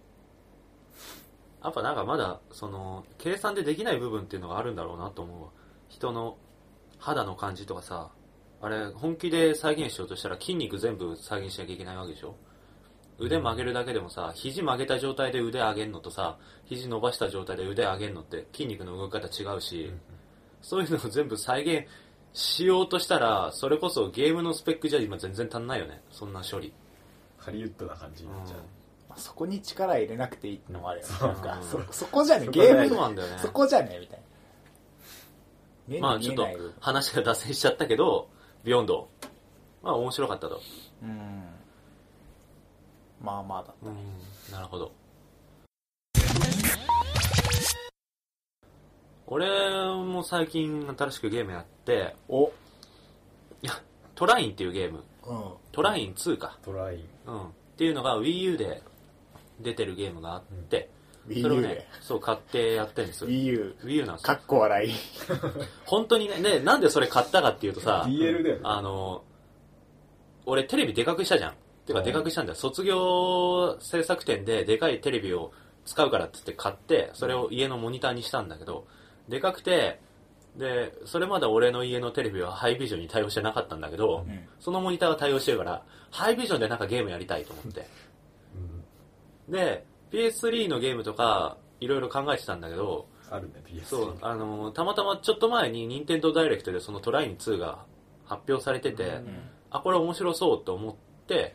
[1.63, 5.49] やっぱなんかまだ、その、計算でできない部分っていうのがあるんだろうなと思うわ。
[5.89, 6.37] 人の
[6.99, 8.11] 肌の感じとかさ、
[8.63, 12.35] あれ、本気で再現しようとしたら筋肉全部再現しなきゃいけないわけでしょ？
[13.21, 19.93] 腕曲げるだけでもさ、肘曲げた状態で腕上げんのとさ、肘伸ばした状態で腕上げんのって筋肉の動き方違うし、
[20.63, 21.87] そういうのを全部再現
[22.33, 26.01] しようとしたら、それこそゲームのスペックじゃ今全然足んないよね。
[26.11, 26.73] そんな処理。
[27.37, 28.59] ハリウッドな感じになっちゃう、
[29.09, 33.39] まあそこに力入れなくていいってのもあるよねそうなんかうんそそこじゃねゲームなんだよね。
[33.39, 36.47] そこじゃねみたいなまあちょっと
[36.81, 38.29] 話が脱線しちゃったけど、
[38.63, 39.09] ビヨンド。
[39.83, 40.61] まあ面白かったと。
[41.03, 41.45] うん
[43.21, 44.93] まあまあだうん、なるほど。
[49.27, 49.47] 俺
[50.05, 52.47] も最近新しくゲームやって、お。
[53.63, 53.81] いや、
[54.15, 55.53] トラインっていうゲーム、うん。
[55.71, 56.59] トライン2か。
[56.65, 57.09] トライン。
[57.27, 57.43] うん。
[57.45, 58.83] っていうのが Wii U で
[59.61, 60.91] 出てるゲームがあって、
[61.29, 63.25] それを WiiU ねで、そう買ってやってるんです。
[63.25, 63.31] よ。
[63.31, 64.93] WiiU Wii U なんですかよっこ笑い。
[65.85, 68.61] 本当にね、ね、なんでそれ買ったかっていうとさ、DL だよね。
[68.65, 69.23] あの、
[70.47, 71.55] 俺テレビでかくしたじゃん。
[71.91, 72.57] てかうんでかくしたんだよ。
[72.57, 75.53] 卒業制作展ででかいテレビを
[75.85, 78.87] 使うからって言って買って、それを家のモニターにしたんだけど、
[79.29, 80.01] でかくて、
[80.57, 84.41] で、それまで俺の家のテレビはハイビジョンに対応してなかったんだけど、うん。
[84.59, 87.87] そのモニターが対応してるから、ハイビジョンでなんかゲームやりたいと思って。
[89.49, 89.53] うん。
[89.53, 97.85] で、PS3 のゲームとか、いろいろ考えてたんだけど、あるね PS そう、あの、たまたまちょっと前に任天堂ダイレクトでそのトライン2が
[98.25, 99.39] 発表されてて、うん。
[99.71, 100.95] あ、これ面白そうと思っ
[101.27, 101.55] て、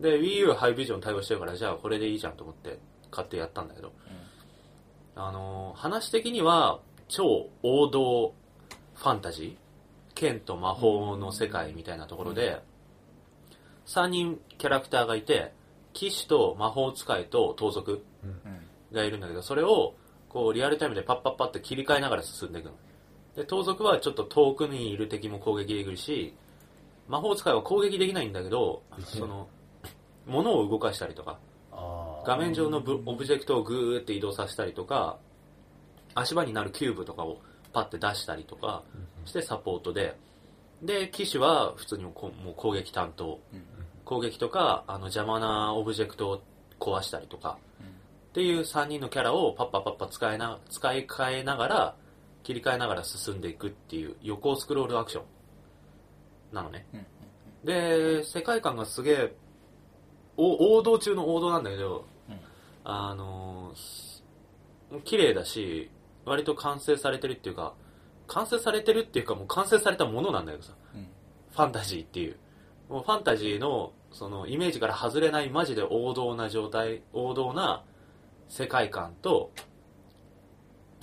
[0.00, 2.78] で、Wii U ハイビジョン対応してるから、じゃあこれでいいじゃんと思って
[3.10, 3.92] 買ってやったんだけど、
[5.16, 8.34] あの、話的には超王道
[8.94, 12.62] ファンタジー剣と魔法の世界みたいなところで、
[13.86, 15.52] 3人キャラクターがいて、
[15.92, 18.30] 騎士と魔法使いと盗賊うん。
[18.30, 19.94] うんがいるんだけど、それを
[20.28, 22.72] こうリアルタイムでパッパッパって切り替えながら進んでいくの。
[23.36, 26.34] で、盗賊はちょっと遠くにいる敵も攻撃できるし、
[27.08, 29.48] 魔法使いは攻撃できないんだけどその、
[30.28, 31.38] 物を動かしたりとか、
[32.24, 35.18] 画面上のブオブジェクトをグーって移動させたりとか、
[36.14, 37.40] 足場になるキューブとかを
[37.72, 38.82] パッて出したりとか
[39.24, 40.16] してサポートで、
[40.82, 43.40] で、騎士は普通にこもう攻撃担当。
[43.52, 43.62] うん
[44.04, 46.42] 攻撃とか、あの邪魔なオブジェクトを
[46.80, 47.58] 壊したりとか、
[48.30, 51.94] っていう3人のキャラをパッパパッパ使いな使い替えながら、
[52.42, 56.86] 切り替えながら進んでいくっていう横スクロールアクションなのね。
[56.94, 57.06] うん
[57.64, 59.47] で、世界観がすげえ、お
[60.38, 62.40] 王道中の王道なんだけど、うん。
[62.84, 64.18] あのー
[65.04, 65.90] 綺麗だし、
[66.24, 67.74] 割と完成されてるっていうか、
[68.26, 71.08] 完成されてるっていうかもう完成されたものなんだけどさ、うん。
[71.50, 72.36] ファンタジーっていう。
[72.88, 77.84] もうファンタジーの、そのイメージから外れないマジで王道な状態、王道な
[78.48, 79.50] 世界観と、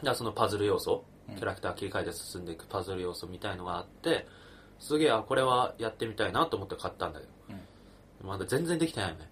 [0.04, 1.36] だそのパズル要素、うん。
[1.36, 4.26] キャラクター切り替えて進んでいくパズル要素みたいのがあって、
[4.80, 7.32] すげえ、あ、これはやってみたいなと思って買ったんだけど、
[8.26, 9.30] まだ全然できてないよね。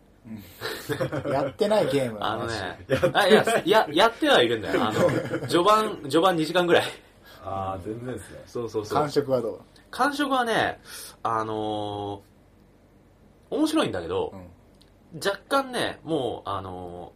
[1.25, 2.77] うんやってないゲームのあの話ね、
[3.13, 4.81] あいや、や、やってはいるんだよ。
[4.85, 5.01] あの、
[5.49, 6.83] 序盤、序盤2時間ぐらい。
[7.43, 9.61] あー全然ですねそうそう感触はどう？
[9.91, 10.79] 感触はね、
[11.23, 17.11] あのー面白いんだけど、うん若干ね、もう、あの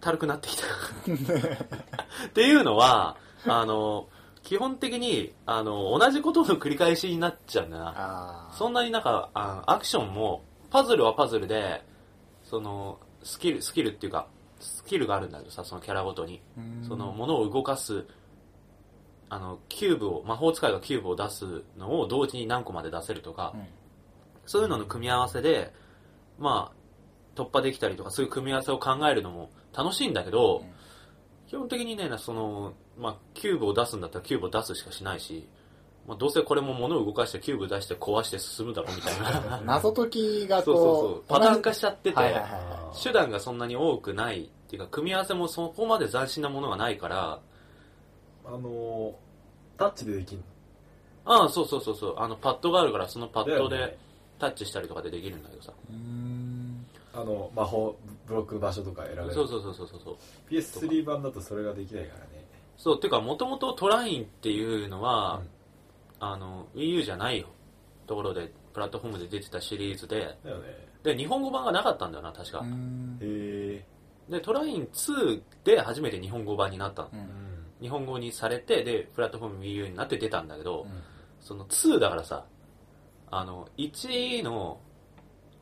[0.00, 0.64] ー、たるくなってきた。
[2.26, 3.16] っていうのは、
[3.46, 4.13] あのー
[4.44, 7.92] 基本的に、あのー同じことの繰り返しになっちゃうんだな。
[8.52, 11.82] そんなになんか、あアクションも、パズルはパズルで、
[12.44, 14.28] その、スキル、スキルっていうか、
[14.60, 16.42] スキルがあるんだけどさ、そのキャラごとに。
[16.58, 18.06] うんその、物を動かす、
[19.30, 23.66] あの、キューブを、魔法使いがキューブを出すのを同時に何個まで出せるとか、うん
[24.46, 25.72] そういうのの組み合わせで、
[26.38, 26.76] まあ、
[27.34, 30.72] 突破できたりとか、そういう組み合わせを考えるのも楽しいんだけど、うん
[31.46, 35.46] 基本的にね、その、まあ、キューブを出すんだったらキューブを出すしかしないし、
[36.06, 39.60] まあ、どうせこれも物を動かしてキューブ出して壊して進むだろうみたいな。
[39.64, 41.22] 謎解きがこうそうそうそう。
[41.28, 47.40] パターン化しちゃってて、はいはいはいは手段がそんなに多くないっていうか、組み合わせもそこまで斬新なものがないから、
[48.46, 49.12] あのー
[49.76, 50.44] タッチでできんの？
[51.24, 52.14] ああ、そうそうそうそう。
[52.18, 53.98] あの、パッドがあるから、そのパッドで
[54.38, 55.72] タッチしたりとかでできるんだけどさ。
[55.90, 56.23] うーん
[57.14, 57.96] あの魔法
[58.26, 59.32] ブロック場所とか選べる。
[59.32, 60.16] そうそうそうそうそう。
[60.50, 62.44] PS3 版だとそれができないからね。
[62.76, 65.40] そう、てか、もともとトラインっていうのは、
[66.20, 66.26] うん。
[66.26, 67.44] あの、Wii U じゃない
[68.06, 70.88] ところで、プラットフォームで出てたシリーズで、だよね。
[71.02, 72.64] で、日本語版がなかったんだよな、確か。
[72.64, 72.64] へ
[73.20, 73.84] え
[74.28, 77.08] で、トライン2で初めて日本語版になったの。
[77.12, 77.18] うん。
[77.18, 81.02] うん日本語にされて、で、プラットフォーム Wii U になって出たんだけど、うん。
[81.40, 82.46] その2だからさ、
[83.30, 84.80] あの、1の、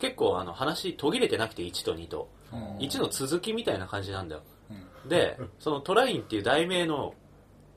[0.03, 2.29] 結構あの話途切れてなくて1と2と。
[2.53, 4.43] うん1の続きみたいな感じなんだよ。
[5.05, 7.15] うんで、そのトラインっていう題名の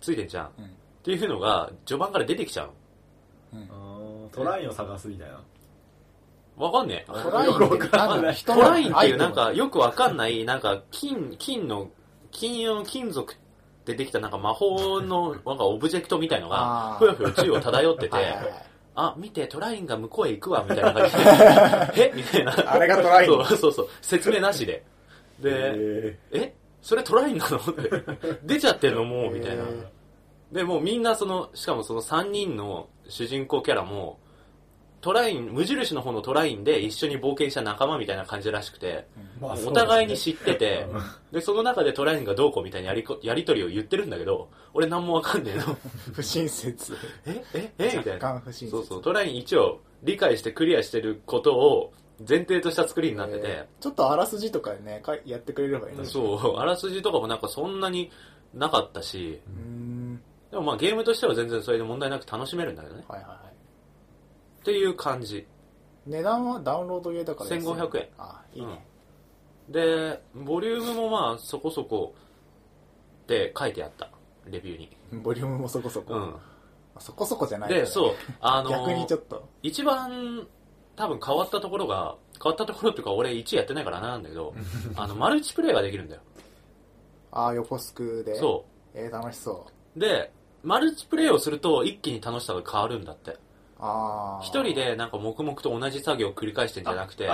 [0.01, 0.47] ついてんじゃん。
[0.47, 0.71] っうん
[1.03, 2.69] ていうのが序盤から出てきちゃう
[4.31, 6.65] トラインを探すみたいなの。
[6.65, 7.11] わかんねえ。
[7.11, 11.89] トラインってなんだ人トのラインっていうなんかよくわかんない、なんか金、金の、
[12.31, 13.35] 金色の金属
[13.85, 22.11] でできたなんか魔法のなんかオブジェクトみたいのがふよふよ宙を漂っててはいはいはいあ、見て、トラインが向こうへ行くわ、みたいな感じで。
[22.11, 22.73] えみたいな。
[22.73, 23.89] あれがトラインそうそうそう。
[24.01, 24.83] 説明なしで。
[25.39, 27.57] で、へえそれトラインなの？
[27.57, 28.39] って。
[28.43, 29.63] 出ちゃってんのもう、みたいな。
[30.51, 34.19] で、もうみんなその、しかもその3人の主人公キャラも、
[35.05, 39.05] トライン、無印の方のトラインで一緒に冒険した仲間みたいな感じらしくて、
[39.39, 41.01] まあお互いに知っててうん、
[41.31, 45.77] で、その中でトラインがどうこうみたいなやりこやりとりを言ってるんだけど、俺何もわかんねえの。
[46.11, 46.97] 不親切。
[47.27, 48.33] えええみたい若な。
[48.33, 48.71] 干不親切。
[48.71, 51.93] そうそう、トライン一応理解してクリアしてることを
[52.27, 56.09] 前提とした作りになってて、えーちょっとあらすじとかでねかやってくれればいいのに。
[56.09, 58.09] そう、あらすじとかもなんかそんなに
[58.55, 60.21] なかったし、うーん。
[60.49, 63.03] でもまあゲームとしては全然それで問題なく楽しめるんだけどね。
[63.07, 63.54] はいはいはい
[64.65, 65.45] っていう感じ。
[66.07, 68.85] 値段はダウンロードゲーだから安い1500円あいいね、
[69.69, 72.15] で、ボリュームもまあそこそこ
[73.23, 74.09] って書いてあった。
[74.47, 75.21] レビューに。
[75.21, 76.35] ボリュームもそこそこ、うん。
[76.97, 80.47] そこそこじゃないで、そう、あの逆にちょっと一番
[80.95, 84.55] 多分変わったところが、変わったところっていうか俺1やってないからなんだけど、
[84.97, 86.21] あの、マルチプレイができるんだよ。
[87.31, 88.65] ああ横スクでそ。
[88.95, 90.31] えー、楽しそうで、
[90.63, 93.37] マルチプレイをすると一気に楽しさが変わるんだって。
[94.43, 97.29] 一人でなんか黙々と同じ作業を繰り返してんじゃなくて、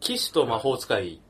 [0.00, 1.20] 騎士と魔法使い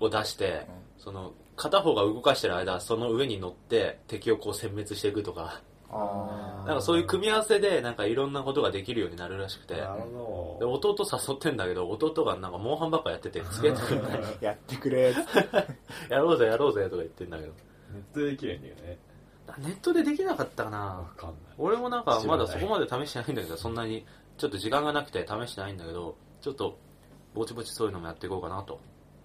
[0.00, 0.66] を出して、
[0.98, 14.20] その、片方が動かしてる間、その上に乗って敵をこう殲滅していくとか、あなんかそういう組み合わせでなんかいろんなことができるようになるらしくて、なるほで、ど弟誘ってんだけど、弟がなんかモンハンばっかやってて、付き合ってくれない。
[14.24, 15.14] あ やってくれ
[16.10, 17.52] やろうぜやろうぜとか言ってんだけど。
[17.92, 18.98] ネットでできないんだよね
[19.58, 24.04] ネットでできなかったかなわかんない俺もなんかまだそこまで試してないんだけど、そんなに
[24.38, 26.78] ちょっと時間がなくて試してないんだけど、ちょっと
[27.34, 28.80] ぼちぼちそういうのもやっていこうかなと。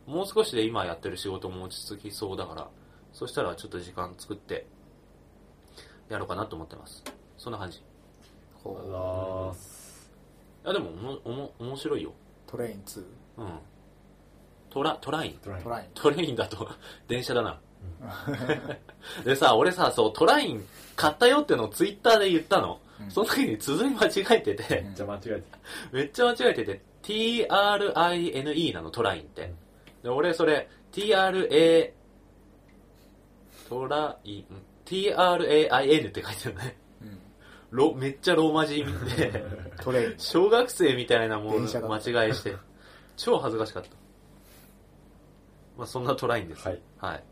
[0.06, 2.70] もう少しで今やってる仕事も落ち着きそうだから、
[3.14, 4.66] そしたらちょっと時間作って
[6.10, 7.04] やろうかなと思ってます。
[7.38, 7.78] そんな感じ。
[7.78, 7.84] いあ
[8.64, 10.12] りがとうございます
[10.64, 12.14] やでもおもおも面白いよ。
[12.48, 13.06] トレイン2
[13.38, 13.60] うん。
[14.70, 15.34] トラ、トライン。
[15.42, 16.70] トライントライントレインだと
[17.08, 17.60] 電車だな。
[19.24, 20.66] でさ、俺さ、そう、トライン
[20.96, 22.80] 買ったよってのをツイッターで言ったの。
[23.02, 23.12] うん。
[23.12, 25.44] その時に綴り間違えてて、じゃあ間違えて。
[25.92, 29.54] めっちゃ間違えてて、TRINE なの、トラインって。
[30.04, 31.92] で、俺それ、TRA、
[33.70, 34.46] トライン、
[34.86, 36.78] TRAIN って書いてるね。
[37.02, 37.20] うん。
[37.72, 39.46] ロめっちゃローマ字で、
[39.82, 40.16] トレイン。
[40.18, 42.56] 小学生みたいなもん間違いして、
[43.16, 43.90] 超恥ずかしかった。
[45.78, 46.68] まあそんなトラインです。
[46.68, 46.82] はい。
[47.00, 47.24] はい。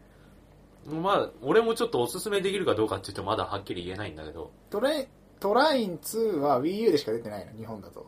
[0.86, 5.08] まあ、俺もちょっとおすすめできるかどうかって言うとまだはっきり言えないんだけど、トレイン
[5.40, 8.08] トライン2は Wii U でしか出てないの日本だと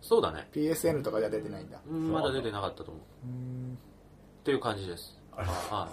[0.00, 0.48] そうだね。
[0.52, 3.02] PSN とかじゃ出てないんだうんまだ出てなかったと思う。
[3.26, 3.78] うん
[4.40, 5.18] っていう感じです。
[5.32, 5.88] あは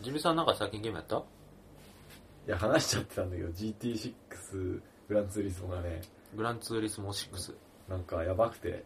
[0.00, 0.02] い。
[0.02, 1.16] ジミさんなんか最近ゲームやった？
[1.16, 1.20] い
[2.50, 4.12] や話しちゃってたんだけど GT6
[5.08, 6.02] グランツーリスモがね
[6.34, 7.54] グランツーリスモ6。
[7.88, 8.84] なんかやばくて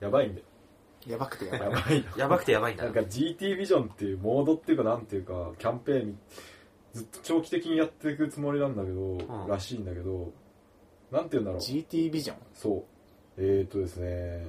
[0.00, 0.46] やばいんだよ
[1.08, 1.60] やばくてやばい。
[1.62, 6.18] やばいやばくてやばいんだなんか GT ビジョンっていうモードっていうかなんていうかキャンペーン
[6.92, 8.94] ずっと長期的にやっていくつもりなんだけど、
[9.44, 9.48] ん。
[9.48, 10.32] らしいんだけど
[11.10, 11.60] なんて言うんだろう。
[11.60, 12.84] GT ビジョンそ
[13.38, 13.40] う。
[13.40, 14.46] えーとですね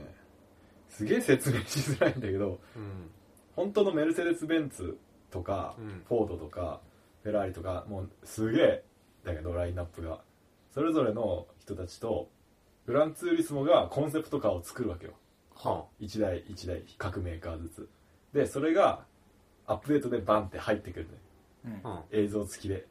[0.89, 3.09] すげえ説明しづらいんだけどうん。
[3.55, 4.97] 本当のメルセデス・ベンツ
[5.31, 6.03] とか、うん。
[6.07, 6.81] フォードとか
[7.23, 8.83] フェラーリとかもうすげえ
[9.23, 10.21] だけどラインナップが。
[10.73, 12.29] それぞれの人たちと
[12.85, 15.13] グランツーリスモがコンセプトカーを作るわけよ
[15.63, 17.89] は1台1台各メーカーずつ。
[18.33, 19.03] でそれが
[19.67, 21.11] アップデートでバンって入ってくるね
[21.65, 21.91] うん。
[21.91, 22.19] あ、うん。
[22.19, 22.75] 映像付きで。
[22.77, 22.81] っ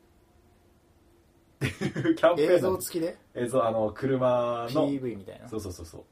[1.59, 3.17] ていうキャンペーン映像付きで？
[3.35, 4.89] 映像あの車の。
[4.89, 5.49] PV みたいな？
[5.49, 6.05] そうそうそうそう。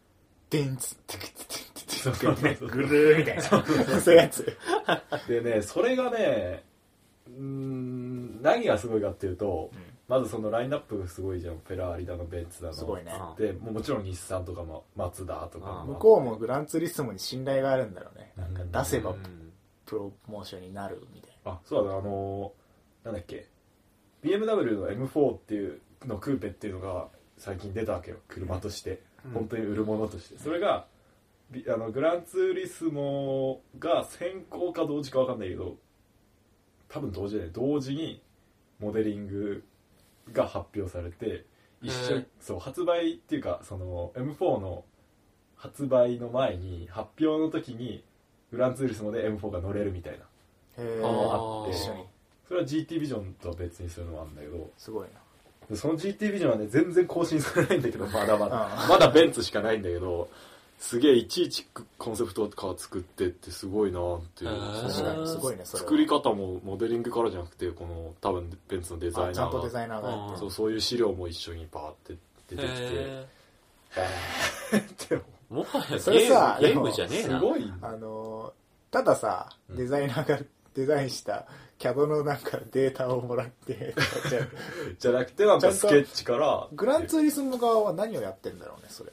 [0.51, 1.51] デンツテクテクテ
[1.85, 2.57] クそうそうそう。
[2.57, 3.43] そうぐるーみたいな。
[3.43, 4.57] そういうやつ。
[5.29, 6.65] でねそれがね
[7.29, 11.59] うーん何がすごいかっていうと、うんまずそのラインナップがすごいじゃん。
[11.59, 12.75] フェラーリだのベンツだの。
[12.75, 13.11] すごいね。
[13.13, 18.33] あでもうもちろん日産とかもマツダとかあ向こうもグランツーリスモに信頼があるんだろうね。
[18.37, 19.53] なんか出せばうん
[19.85, 23.47] プロモーションになるみたいあそうだねあのーなんだっけ。
[24.23, 28.19] BMW の M4 っていうのクーペっていうのが最近出たわけよ。
[28.29, 29.33] 車として、うん。
[29.33, 30.39] 本当に売るものとして。
[30.39, 30.87] それが
[31.51, 35.77] ビあのグランツーリスモが先行か同時か分かんないけど
[36.89, 38.23] 多分同時で同時に
[38.81, 39.65] モデリング
[40.33, 41.45] が発表されて
[41.83, 44.85] 一緒そう発売っていうかその M4 の
[45.57, 48.03] 発売の前に発表の時に
[48.51, 50.19] グランツーリスモで M4 が乗れるみたいな。
[50.79, 51.69] へあー。
[51.69, 52.05] え一緒に
[52.47, 54.71] それは GT ビジョンとは別にするのもあるんだけど。
[54.77, 55.09] すごい
[55.69, 58.69] でその GT ビジョンはね全然更新されないんだけどまだまだ。
[58.69, 60.29] なまだベンツしかないんだけど
[60.79, 61.67] すげえいちいち
[61.99, 64.51] コンセプトカー作ってってすごいなっていう。
[64.89, 65.89] 確かにすごいねそれは。
[65.89, 69.43] 作り方もモデリングからじゃなくてこの多分ベンツのデザイナーが。
[69.43, 70.39] あちゃんとデザイナーがやってる。
[70.39, 72.17] そうそういう資料も一緒にバーって
[72.49, 72.73] 出てきて。
[72.73, 74.79] へへー。
[74.79, 75.23] ってー。
[75.49, 77.41] もはやそれさゲームゲームじゃねえな。
[77.41, 77.73] すごい。
[77.83, 78.53] あのー
[78.93, 79.77] たださうん。
[79.77, 80.39] デザイナーが
[80.75, 81.47] デザインした
[81.79, 83.95] CAD のなんかデータをもらって
[84.29, 84.47] じゃあ
[84.99, 86.69] じゃなくてなんかスケッチから。
[86.73, 89.13] グランツーリスモ側は何をやってんだろうねそれ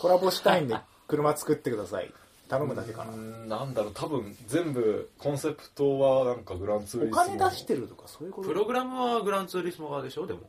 [0.00, 0.76] コラボしたいんで
[1.06, 2.12] 車作ってください。
[2.48, 3.12] 頼むだけかな。
[3.12, 3.92] んなんだろう。
[3.92, 7.24] 多分全部コンセプトはなんかグランツーリおスモ。
[7.36, 8.48] 金出してるとかそういうこと？
[8.48, 10.26] プログラムはグランツーリスモ側でしょ？
[10.26, 10.40] でも。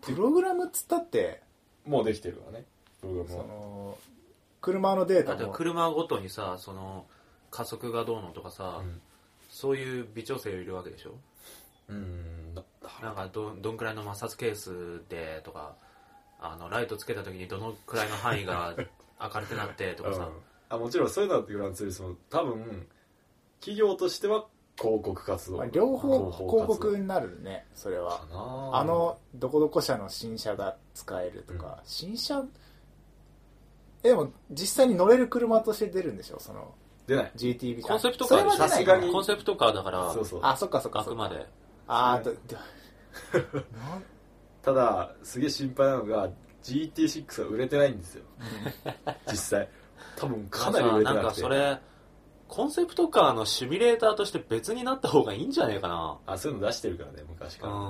[0.00, 1.42] プログラムっつったって？
[1.86, 2.64] もうできてるからね。
[3.00, 3.44] プログラそムは。
[3.46, 3.98] の
[4.60, 7.04] 車のデーだってタも車ごとにさ、その、
[7.50, 9.00] 加速がどうのとかさ、うん。
[9.50, 11.10] そういう微調整をいるわけでしょ？
[11.90, 12.62] うんだ
[13.02, 15.74] なんかど、どんくらいの摩擦係数でとか、
[16.52, 18.74] あの、ライトつけた時にどのくらいの範囲が
[19.20, 20.28] 明るくなってとかさ、
[20.68, 22.86] あもちろんそういうのだってグランツーリスモ多分
[23.60, 25.58] 企業としては広告活動。
[25.58, 28.26] まあ両方広告になるねそれは。
[28.72, 32.44] あのどこどこ社の新車が使えるとか、新車
[34.02, 36.74] えでも実際に乗れる車として出るんでしょその
[37.06, 37.32] 出ない。
[37.36, 39.10] GTB コンセプトカーさすがに。
[39.10, 40.40] コンセプトカーだから、そうそう。
[40.42, 41.46] あそっかそっかあくまで。
[41.86, 42.38] ああどど
[43.78, 44.02] なん
[44.64, 46.30] ただすげえ心配なのが
[46.62, 48.24] GT6 は売れてないんですよ。
[49.30, 49.68] 実際。
[50.16, 51.78] 多分かなり売れてなんなくてかそれ、
[52.48, 56.18] コンセプトカーのシミュレーターとして別になった方がいいんじゃねえかな。
[56.26, 57.80] あそういうの出してるからね昔から、うん。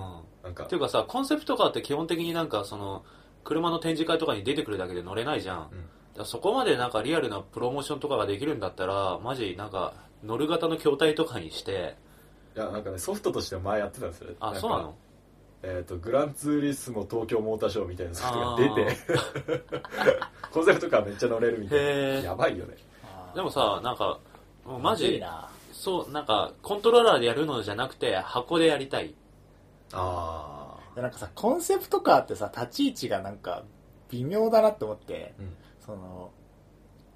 [0.43, 0.65] なんか。
[0.65, 3.05] っていうかさ、コンセプトカーって基本的になんかその、
[3.45, 5.71] 車の展示会とかに出てくるだけで乗れないじゃん。
[6.17, 6.25] うん。
[6.25, 11.97] そこまでなんかリアルなプロモーションとかができるんだったら、マジなんか乗る型の筐体とかにして、
[12.57, 14.31] いやなんかねソフトとしては前やってたんですよ。
[14.39, 14.95] あ、そうなの？
[15.67, 18.97] えー、とグランツーリスモ東京モーターショーみたいなソフトが出て
[20.53, 21.85] コンセプトカーめっちゃ乗れるみたいな。
[22.21, 22.77] やばいよね。
[23.35, 24.19] でもさ、なんか、
[24.65, 25.49] もうマジ、な。
[25.73, 29.15] そう、なんか、コントローラーでやるのじゃなくて、箱でやりたい。
[29.93, 33.65] あでなんかさコンセプトカーってさ立ち位置がなんか
[34.11, 35.57] 微妙だなって思ってあうん。
[35.85, 36.31] その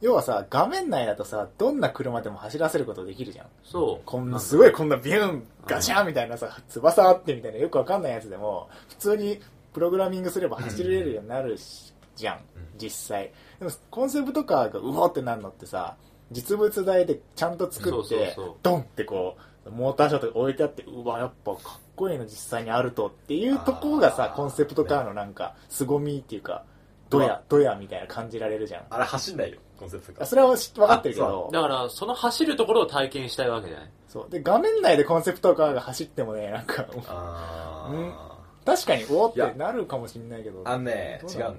[0.01, 3.47] 要はさ画面内だとさどんな車でも走らせることできるじゃん。
[3.65, 4.07] そう。
[4.07, 9.41] こんなすごいこんなビューンガシャンみたいなさ翼あってみたいなよくわかんないやつでも普通に
[9.73, 12.37] プログラミングすれば走れるようになるしじゃん。
[12.37, 12.43] うん。
[12.79, 13.33] 実際。
[13.59, 15.97] でもコンセプトカーがうおーってなるのってさ
[16.31, 19.37] 実物大でちゃんと作ってドンってこ
[19.67, 26.65] うモーターショーとか置いてあってうわやっぱかっこいいの実際にあるとっていうところがさコンセプトカーのなんか凄みっていうか
[27.11, 28.85] ドヤドヤみたいな感じられるじゃん。
[28.91, 33.91] あれ走んないよコンセプトカーそれは知分かってるけあどだから、その走るところを体験したいわけじゃない？
[34.09, 34.31] そう。
[34.31, 40.63] で画面内でコンセプトカーが走ってもねなんかあ確かにおーってなるかもしれないけど。
[40.63, 41.55] ーあのね違うんだよ。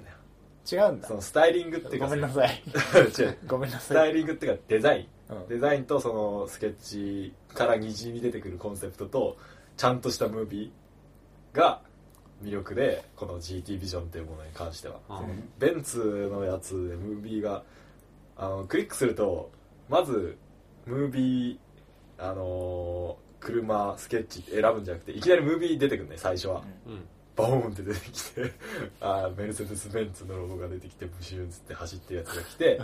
[0.70, 1.08] 違うんだ。
[1.08, 2.62] そのスタイリングっていうかごめんなさい。
[3.48, 5.34] ごめんなスさい、タイリングっていうかデザイン。
[5.34, 5.48] うん。
[5.48, 9.36] デザインとそのスケッチからにじみ出てくるコンセプトと
[9.76, 11.80] ちゃんとしたムービーが
[12.44, 15.98] 魅力でこの GT ビジョンっていうものに関しては、うんベンツ
[16.32, 17.62] のやつでムービーが
[18.40, 19.52] あのクリックすると
[19.90, 20.38] まず
[20.86, 21.58] ムービー
[22.18, 27.04] あのー車スケッチ選ぶんじゃなくていきなりムービー出てくるね最初は、うん。
[27.36, 28.52] ボーンって出てきて
[29.00, 32.80] あーメルセデス・ベンツのロゴが出てきてブシューンっつって走ってるやつが来て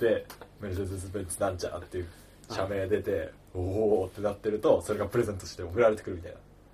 [0.00, 0.26] で
[0.60, 2.08] メルセデス・ベンツなんちゃらっていう
[2.50, 6.32] 社名出て、おおってなってるとそれがプレゼントして送られてくるみたい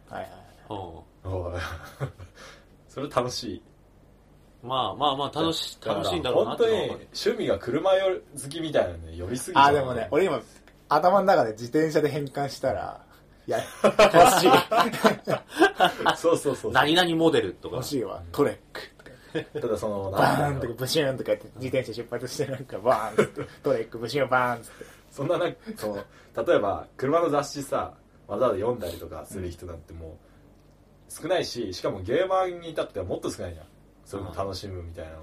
[0.08, 0.30] はいはい
[0.68, 1.60] ほなおー。
[2.88, 3.56] それ楽しい。
[3.58, 3.62] う
[4.62, 10.40] まあまあまあ楽し楽しいんだろうなって本当に趣味が車よ好きみたいなのに呼びすぎちゃうあでもね俺今
[10.88, 13.04] 頭の中で自転車で変換したら
[13.46, 14.50] いや欲しい。
[16.16, 17.76] そうそうそう何々モデルとか。
[17.76, 18.22] 欲しいわ。
[18.30, 19.60] トレック。
[19.60, 24.66] ただそのバーンとかブシューンとかやって自転車出発してなんかバーンってトレックブシューンバーンって。
[25.10, 25.96] そんななんかその
[26.46, 27.94] 例えば車の雑誌さ
[28.28, 30.18] わざわざ読んだりとかする人なんても
[31.10, 33.66] う少ないししかもゲーマーに至ってはもっと少ないじゃん
[34.05, 35.18] そういうの楽しむみたいなの。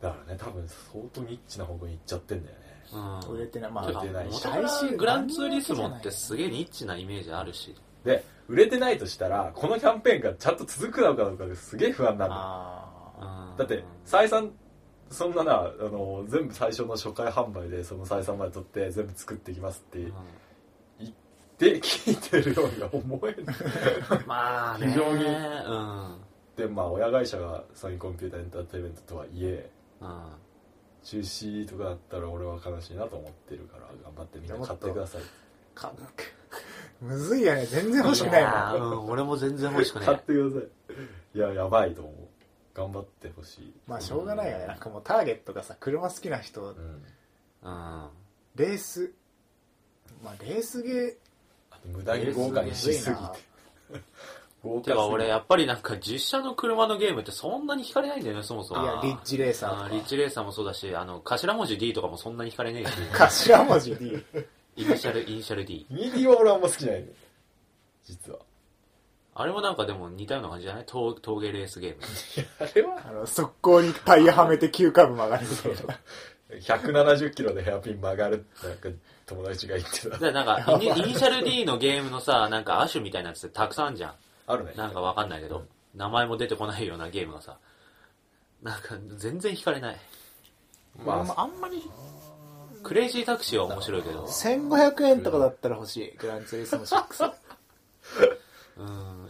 [0.00, 2.62] だからね多分相当ニッチな方向に行っちゃってんだよね。
[2.92, 3.34] うん。
[3.36, 3.70] 売れてない。
[3.72, 4.44] まあ売れてないし。
[4.46, 7.74] 元々グランツーリスモってすげえニッチなイメージあるし。
[8.04, 14.50] で売れてないとしたらこのキャンペーンがちゃんと続くのかどうかですげえ不安なんだよあだって採算
[15.10, 21.12] そんななあの全部最初の初回販売でその採算まで取って全部作っていきますって言っ
[21.58, 23.56] て聞いてるようには思えない。
[24.26, 24.88] まあね。
[24.88, 25.24] 非常に。
[25.24, 26.25] うん
[26.56, 30.24] でまあ親会社がソニーコンピューターエンターテインメントとはいえうん
[31.02, 35.20] 中止とかだったら俺は悲しいなと思ってるから頑張ってみんな買ってください。
[35.22, 35.24] ー
[35.80, 35.92] か
[37.00, 37.66] むずいよね。
[37.66, 38.92] 全然欲しくないやもん。
[38.94, 39.10] ーうん。
[39.10, 40.06] 俺も全然欲しくない。
[40.06, 41.38] 買ってください。
[41.38, 42.14] いややばいと思う。
[42.74, 43.74] 頑張ってほしい。
[43.86, 44.66] まあしょうがないよね。
[44.66, 47.04] なんかもうターゲットがさ車好きな人うん。
[47.62, 48.08] うん
[48.56, 49.12] レース。
[50.24, 51.16] まあレースゲー。
[51.92, 53.20] 無駄に豪華にしすぎて
[54.66, 58.82] 豪てか華俺やっぱりなんか実写の車のゲームってそんなに惹かれないんだよねそもそも。
[58.82, 59.84] いやリッジレーサーとか。
[59.84, 62.82] あーリッジレーサーもそうだしあの頭文字 D とかもそんなに惹かれね。
[62.84, 62.86] え
[63.30, 64.24] し頭文字 D
[64.76, 67.08] イニシャルイニシャル D ミディは俺あんま好きじゃないね
[68.04, 68.38] 実は。
[69.38, 70.84] あれもなんかでも似たような感じじゃない？
[70.86, 72.02] 峠峠レースゲーム。
[72.60, 75.98] あれはあの速攻にタイヤはめて急カーブ曲がるみたいな
[76.60, 78.88] 170キロでヘアピン曲がるってなんか
[79.26, 80.18] 友達が言ってた。
[80.18, 84.14] でなんかイニイニシャル D のゲームのさなんか亜種みたいなやつってたくさんあるじゃん
[84.46, 84.72] あるね。
[84.76, 87.58] なんかわかんないけど、名前も出てこないようなゲームがさ
[88.62, 89.96] なんか全然惹かれない。
[91.04, 91.82] まあ、まああんまり
[92.82, 94.24] クレイジータクシーは面白いけど。
[94.24, 96.16] 1500円とかだったら欲しい。
[96.16, 97.32] グランツーリスモ6
[98.78, 99.26] うん。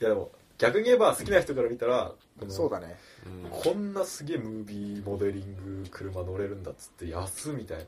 [0.00, 2.96] いやでも逆に言えば好きな人から見たらこのそうだね。
[3.26, 3.50] うん。
[3.50, 7.84] こんなすげえムービーモデリング車乗れるんだっつって安みたいな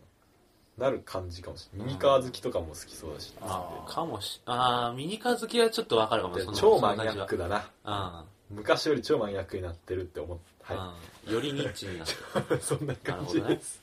[0.80, 1.88] なる感じかもしれない。
[1.88, 3.34] ミニカー好きとかも好きそうだし。
[3.42, 8.24] あかもしあーミニカー好きはちょっとわかるかもでその超マニアックだな。
[8.50, 8.56] うん。
[8.56, 10.94] 昔より超マニアックになってるって思っは
[11.26, 11.34] うん。
[11.34, 12.14] よりニッチになって
[12.54, 12.56] る。
[12.56, 13.82] い そんな感じです、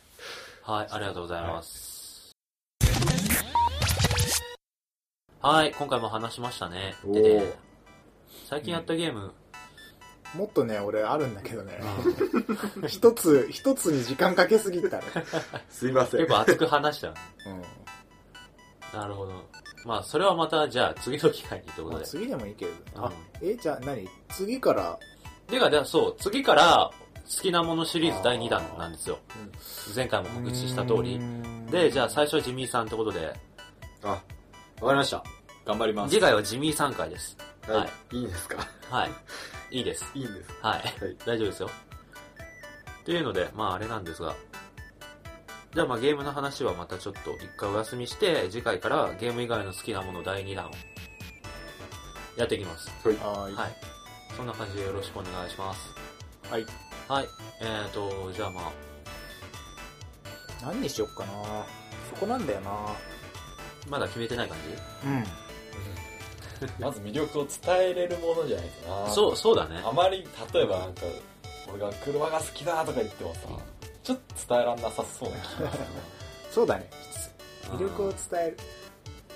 [0.63, 2.35] はい、ありがとうございます。
[5.39, 6.95] はい、今回も話しましたね。
[7.05, 7.53] でね、
[8.49, 9.33] 最近やったゲーム、
[10.35, 11.79] もっとね俺あるんだけどね。
[12.87, 14.97] 一つ一つに時間かけすぎた。
[14.97, 15.03] ら
[15.69, 16.19] すいません。
[16.21, 17.09] 結構熱く話した。
[17.09, 18.99] うん。
[18.99, 19.43] なるほど。
[19.85, 22.01] まあ、それはまた、じゃあ、次の機会にということで。
[22.01, 23.05] まあ次でもいいけど、うん。
[23.05, 23.11] あ
[23.41, 24.09] えじゃあ何？
[24.29, 24.99] 次から。
[25.47, 26.91] てか、でそう、次から、
[27.29, 29.19] 好きなものシリーズ第2弾なんですよ。
[29.95, 31.19] 前回も告知した通り。
[31.69, 33.33] で、じゃあ最初はジミーさんってことで、
[34.03, 34.23] あわか
[34.91, 35.23] りました。
[35.65, 36.11] 頑張ります。
[36.13, 37.37] 次回はジミーさん回です。
[37.67, 38.17] はい、はい。
[38.17, 38.65] い、いですか？
[38.89, 39.11] はい。
[39.71, 40.05] いいです。
[40.13, 40.79] いいんですはい。
[40.79, 41.69] はい大丈夫ですよ。
[43.01, 44.35] っていうので、まああれなんですが、
[45.73, 50.71] じゃあまあゲームの話はまたちょっと一回お休みして、次回からゲーム以外の好きなもの第2弾を
[52.37, 52.89] やっていきます。
[53.03, 53.71] はいはーいはい。
[54.35, 55.93] そんな感じでよろしくお願いします。
[56.49, 56.65] はい
[57.07, 57.27] はい。
[57.61, 58.87] えーと、じゃあまあ、
[60.61, 61.65] 何にしよっかな
[62.09, 62.71] そこなんだよな
[63.89, 64.57] まだ決めてない感
[65.05, 65.46] うん
[66.79, 69.07] まず魅力を伝えれるものじゃないとな。
[69.07, 69.81] じそう、そうだね。
[69.83, 71.01] あまり例えばなんか
[71.69, 73.41] 俺が車が好きだとか言ってもさ
[74.03, 75.85] ちょっと伝えらんなさそうな気がする
[76.51, 76.89] そうだね。
[77.63, 78.55] 魅力を伝え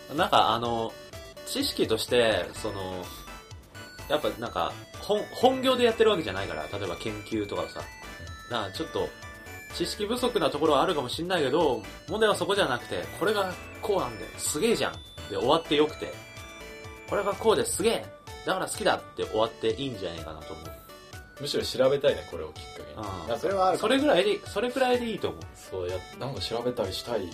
[0.10, 0.16] る。
[0.16, 0.92] なんかあの、
[1.46, 3.04] 知識として、その、
[4.10, 7.82] やっぱなんか、本、本業でやってるわけじゃないから、例えば研究とかさ、
[8.50, 9.08] なちょっと、
[9.76, 14.94] 知識不足なところはあるかもしんないけど、問題はそこじゃなくて、これがこうなんだよ、すげえじゃん。
[15.30, 16.14] で終わってよくて、
[17.12, 18.06] これがこうですげえ
[18.46, 20.68] だから好きだって終わっていいんじゃないかなと思う。
[21.42, 22.88] むしろ調べたいねこれをきっかけに。
[22.96, 25.42] あーなんかそれはあるかそれぐらいで、それぐらいでいいと思う。
[25.54, 27.24] そうやなんか調べたりしたい。
[27.24, 27.32] うん。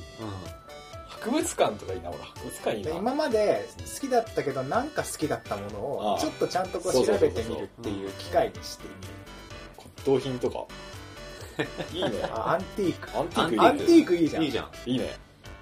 [1.05, 2.91] 博物館とかいいな俺博物館いいな。
[2.91, 5.80] で今まで好きだったけどなんか好きだったもの
[6.15, 9.13] をちょっとちゃんとこう調べてみるっていう機会にしてみる。
[10.03, 10.65] 骨董品とか。
[11.93, 12.09] いいね。
[12.32, 13.09] あアンティーク。
[13.15, 14.43] アンティークいいアンティークいいじゃん。
[14.43, 14.69] いいじゃん。
[14.89, 15.15] いいね。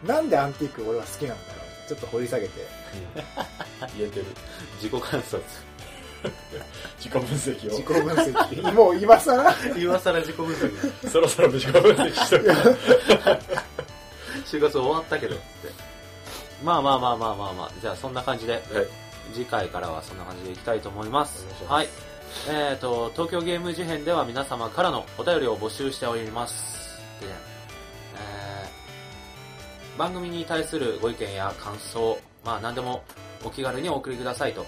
[0.06, 1.65] なんでアンティーク俺は好きなんだろう？
[1.88, 2.54] ちょっと掘り下げて
[3.98, 4.26] 言えてる
[4.82, 5.42] 自己観察。
[6.98, 9.56] 自己分析自己分析もう今更？
[9.78, 11.08] 今更自己分析。
[11.08, 12.46] をそろそろ自己分析しとく
[14.50, 15.44] 調就活終わったけどって。
[16.64, 18.62] まあまあまあまあまあまあ、じゃあそんな感じで、はい
[19.34, 21.62] 次回からはそんな感じでいきたいと思いますいし。
[21.64, 21.88] ますはい。
[22.50, 27.55] えっ、と、東京ゲーム事変では皆様からのお便りを募集しております。
[29.98, 33.04] 番組に対するご意見や感想、まあ何でも
[33.44, 34.66] お気軽にお送りくださいと。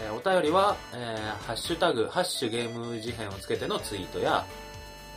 [0.00, 4.44] えーお便りは、えーハッシュタグ、ハッシュゲーム事変をつけてのツイートや、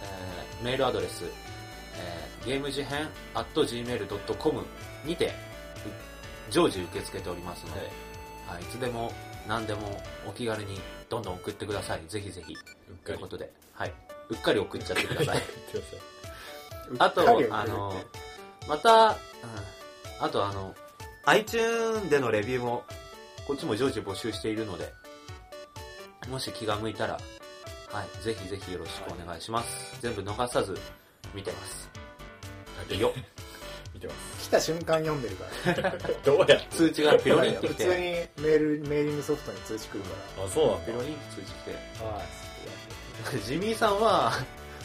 [0.02, 1.26] えーメールアドレス、
[1.96, 4.62] えーゲーム事変 at gmail.com
[5.06, 5.32] にて、う
[6.50, 7.80] 常時受け付けておりますので、
[8.48, 9.12] はい、いつでも
[9.48, 10.80] 何でもお気軽に
[11.10, 12.02] どんどん送ってください。
[12.08, 12.56] ぜひぜひ。
[13.06, 13.94] ということで、はい。
[14.30, 15.44] うっかり送っちゃってください。
[17.00, 17.22] あと
[17.52, 17.94] あの、
[18.68, 19.16] また、うん、
[20.20, 20.76] あとあの、
[21.26, 22.84] iTune でのレビューも、
[23.48, 24.92] こっちも常時募集しているので、
[26.30, 27.20] もし気が向いたら、は
[28.20, 29.98] い、ぜひぜひよろしくお願いします。
[30.02, 30.78] 全部逃さず
[31.34, 31.90] 見てます。
[32.90, 33.14] さいよ
[33.94, 35.92] 見てます来た瞬間読んでるから。
[36.24, 36.68] どうやって？
[36.72, 40.10] 通知がピロリンって普通に メール、メーリングソフトに通知来るか
[40.46, 42.10] あそうなんだピロリンって通知来て、ら。
[42.10, 43.42] はい。
[43.46, 44.32] ジミーさんは、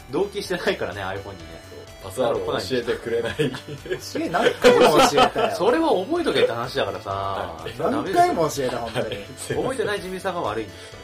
[0.09, 1.61] 同期してないからね、iPhone にね。
[2.03, 4.79] パスワードを教えてくれない教え、何回も
[5.09, 5.55] 教えたよ。
[5.55, 9.15] それは覚えとけって話だからさ、何回も教えた、本当に。
[9.61, 10.99] 覚えてないジミーさんが悪いんですよ。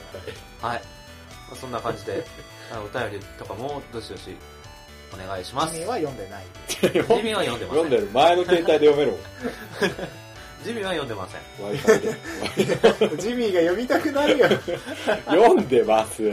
[0.61, 0.81] はい。
[1.49, 2.25] まあそんな感じで、
[2.71, 4.35] あお便りとかもどしどし
[5.13, 5.73] お願いします。
[5.73, 6.45] 君は読んでない。
[6.69, 7.83] ジミーは読んでません。
[7.83, 9.19] 読んでる前の携帯で読めるもん
[10.63, 11.41] ジミーは読んでません。
[13.17, 14.49] ジミーが読みたくなるよ。
[15.25, 16.21] 読んでます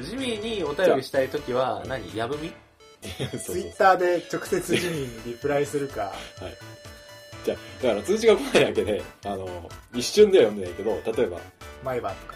[0.00, 2.50] ジミーにお便りしたいときは何、やぶみ？
[3.38, 6.12] ツイッターで直接ジミーにリプライするか。
[7.44, 11.40] じゃあだから通知が来ないだけであの一瞬では読んでないけど例えば、
[11.82, 12.34] 毎晩とか。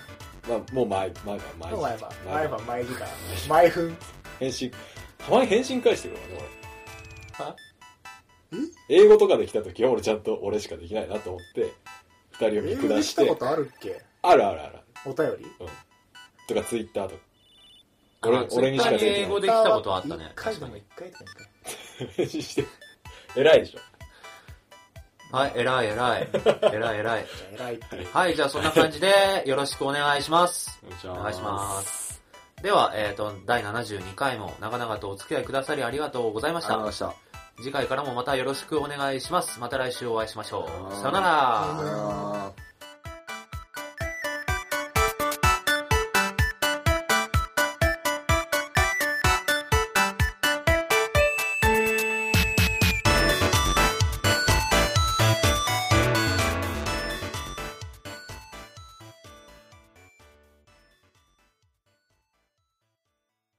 [0.49, 2.11] まあ、もう毎毎晩毎毎晩。
[2.27, 3.07] 毎毎晩、毎時間。
[3.49, 3.97] 毎分。
[4.41, 4.73] 返信。
[5.19, 6.41] たまに返信返してくるからね
[7.51, 7.57] は？
[8.53, 11.73] 俺英語とかで来た時は俺ちゃんと俺しかできないなと思って
[12.33, 14.01] 二人を見英語下したてで来ことあるっけ？
[14.23, 14.79] あるあるある。
[15.05, 15.47] お便り？
[16.49, 17.23] とかツイッターとか。
[17.23, 17.26] あ
[18.27, 21.25] 俺俺にしかできない英語で来たことあったね一回でも一回とか
[22.01, 22.65] 一返信して
[23.37, 23.79] 偉いでしょ
[25.33, 26.29] はい、偉い偉い。
[26.73, 27.27] 偉い偉い。
[27.53, 28.09] 偉いっていう。
[28.13, 29.13] はい、じゃあそんな感じで
[29.45, 30.81] よろしくお願いします。
[31.05, 32.23] おお願いします。
[32.63, 36.93] では、えっ、と、第72回も長々とお付き合いくださりありがとうございました。
[36.93, 37.15] した
[37.59, 39.59] 次回からもまたよろしくお願いします。
[39.59, 40.85] また来週お会いしましょう。
[40.85, 41.77] はいさよなら。
[41.77, 42.66] さよなら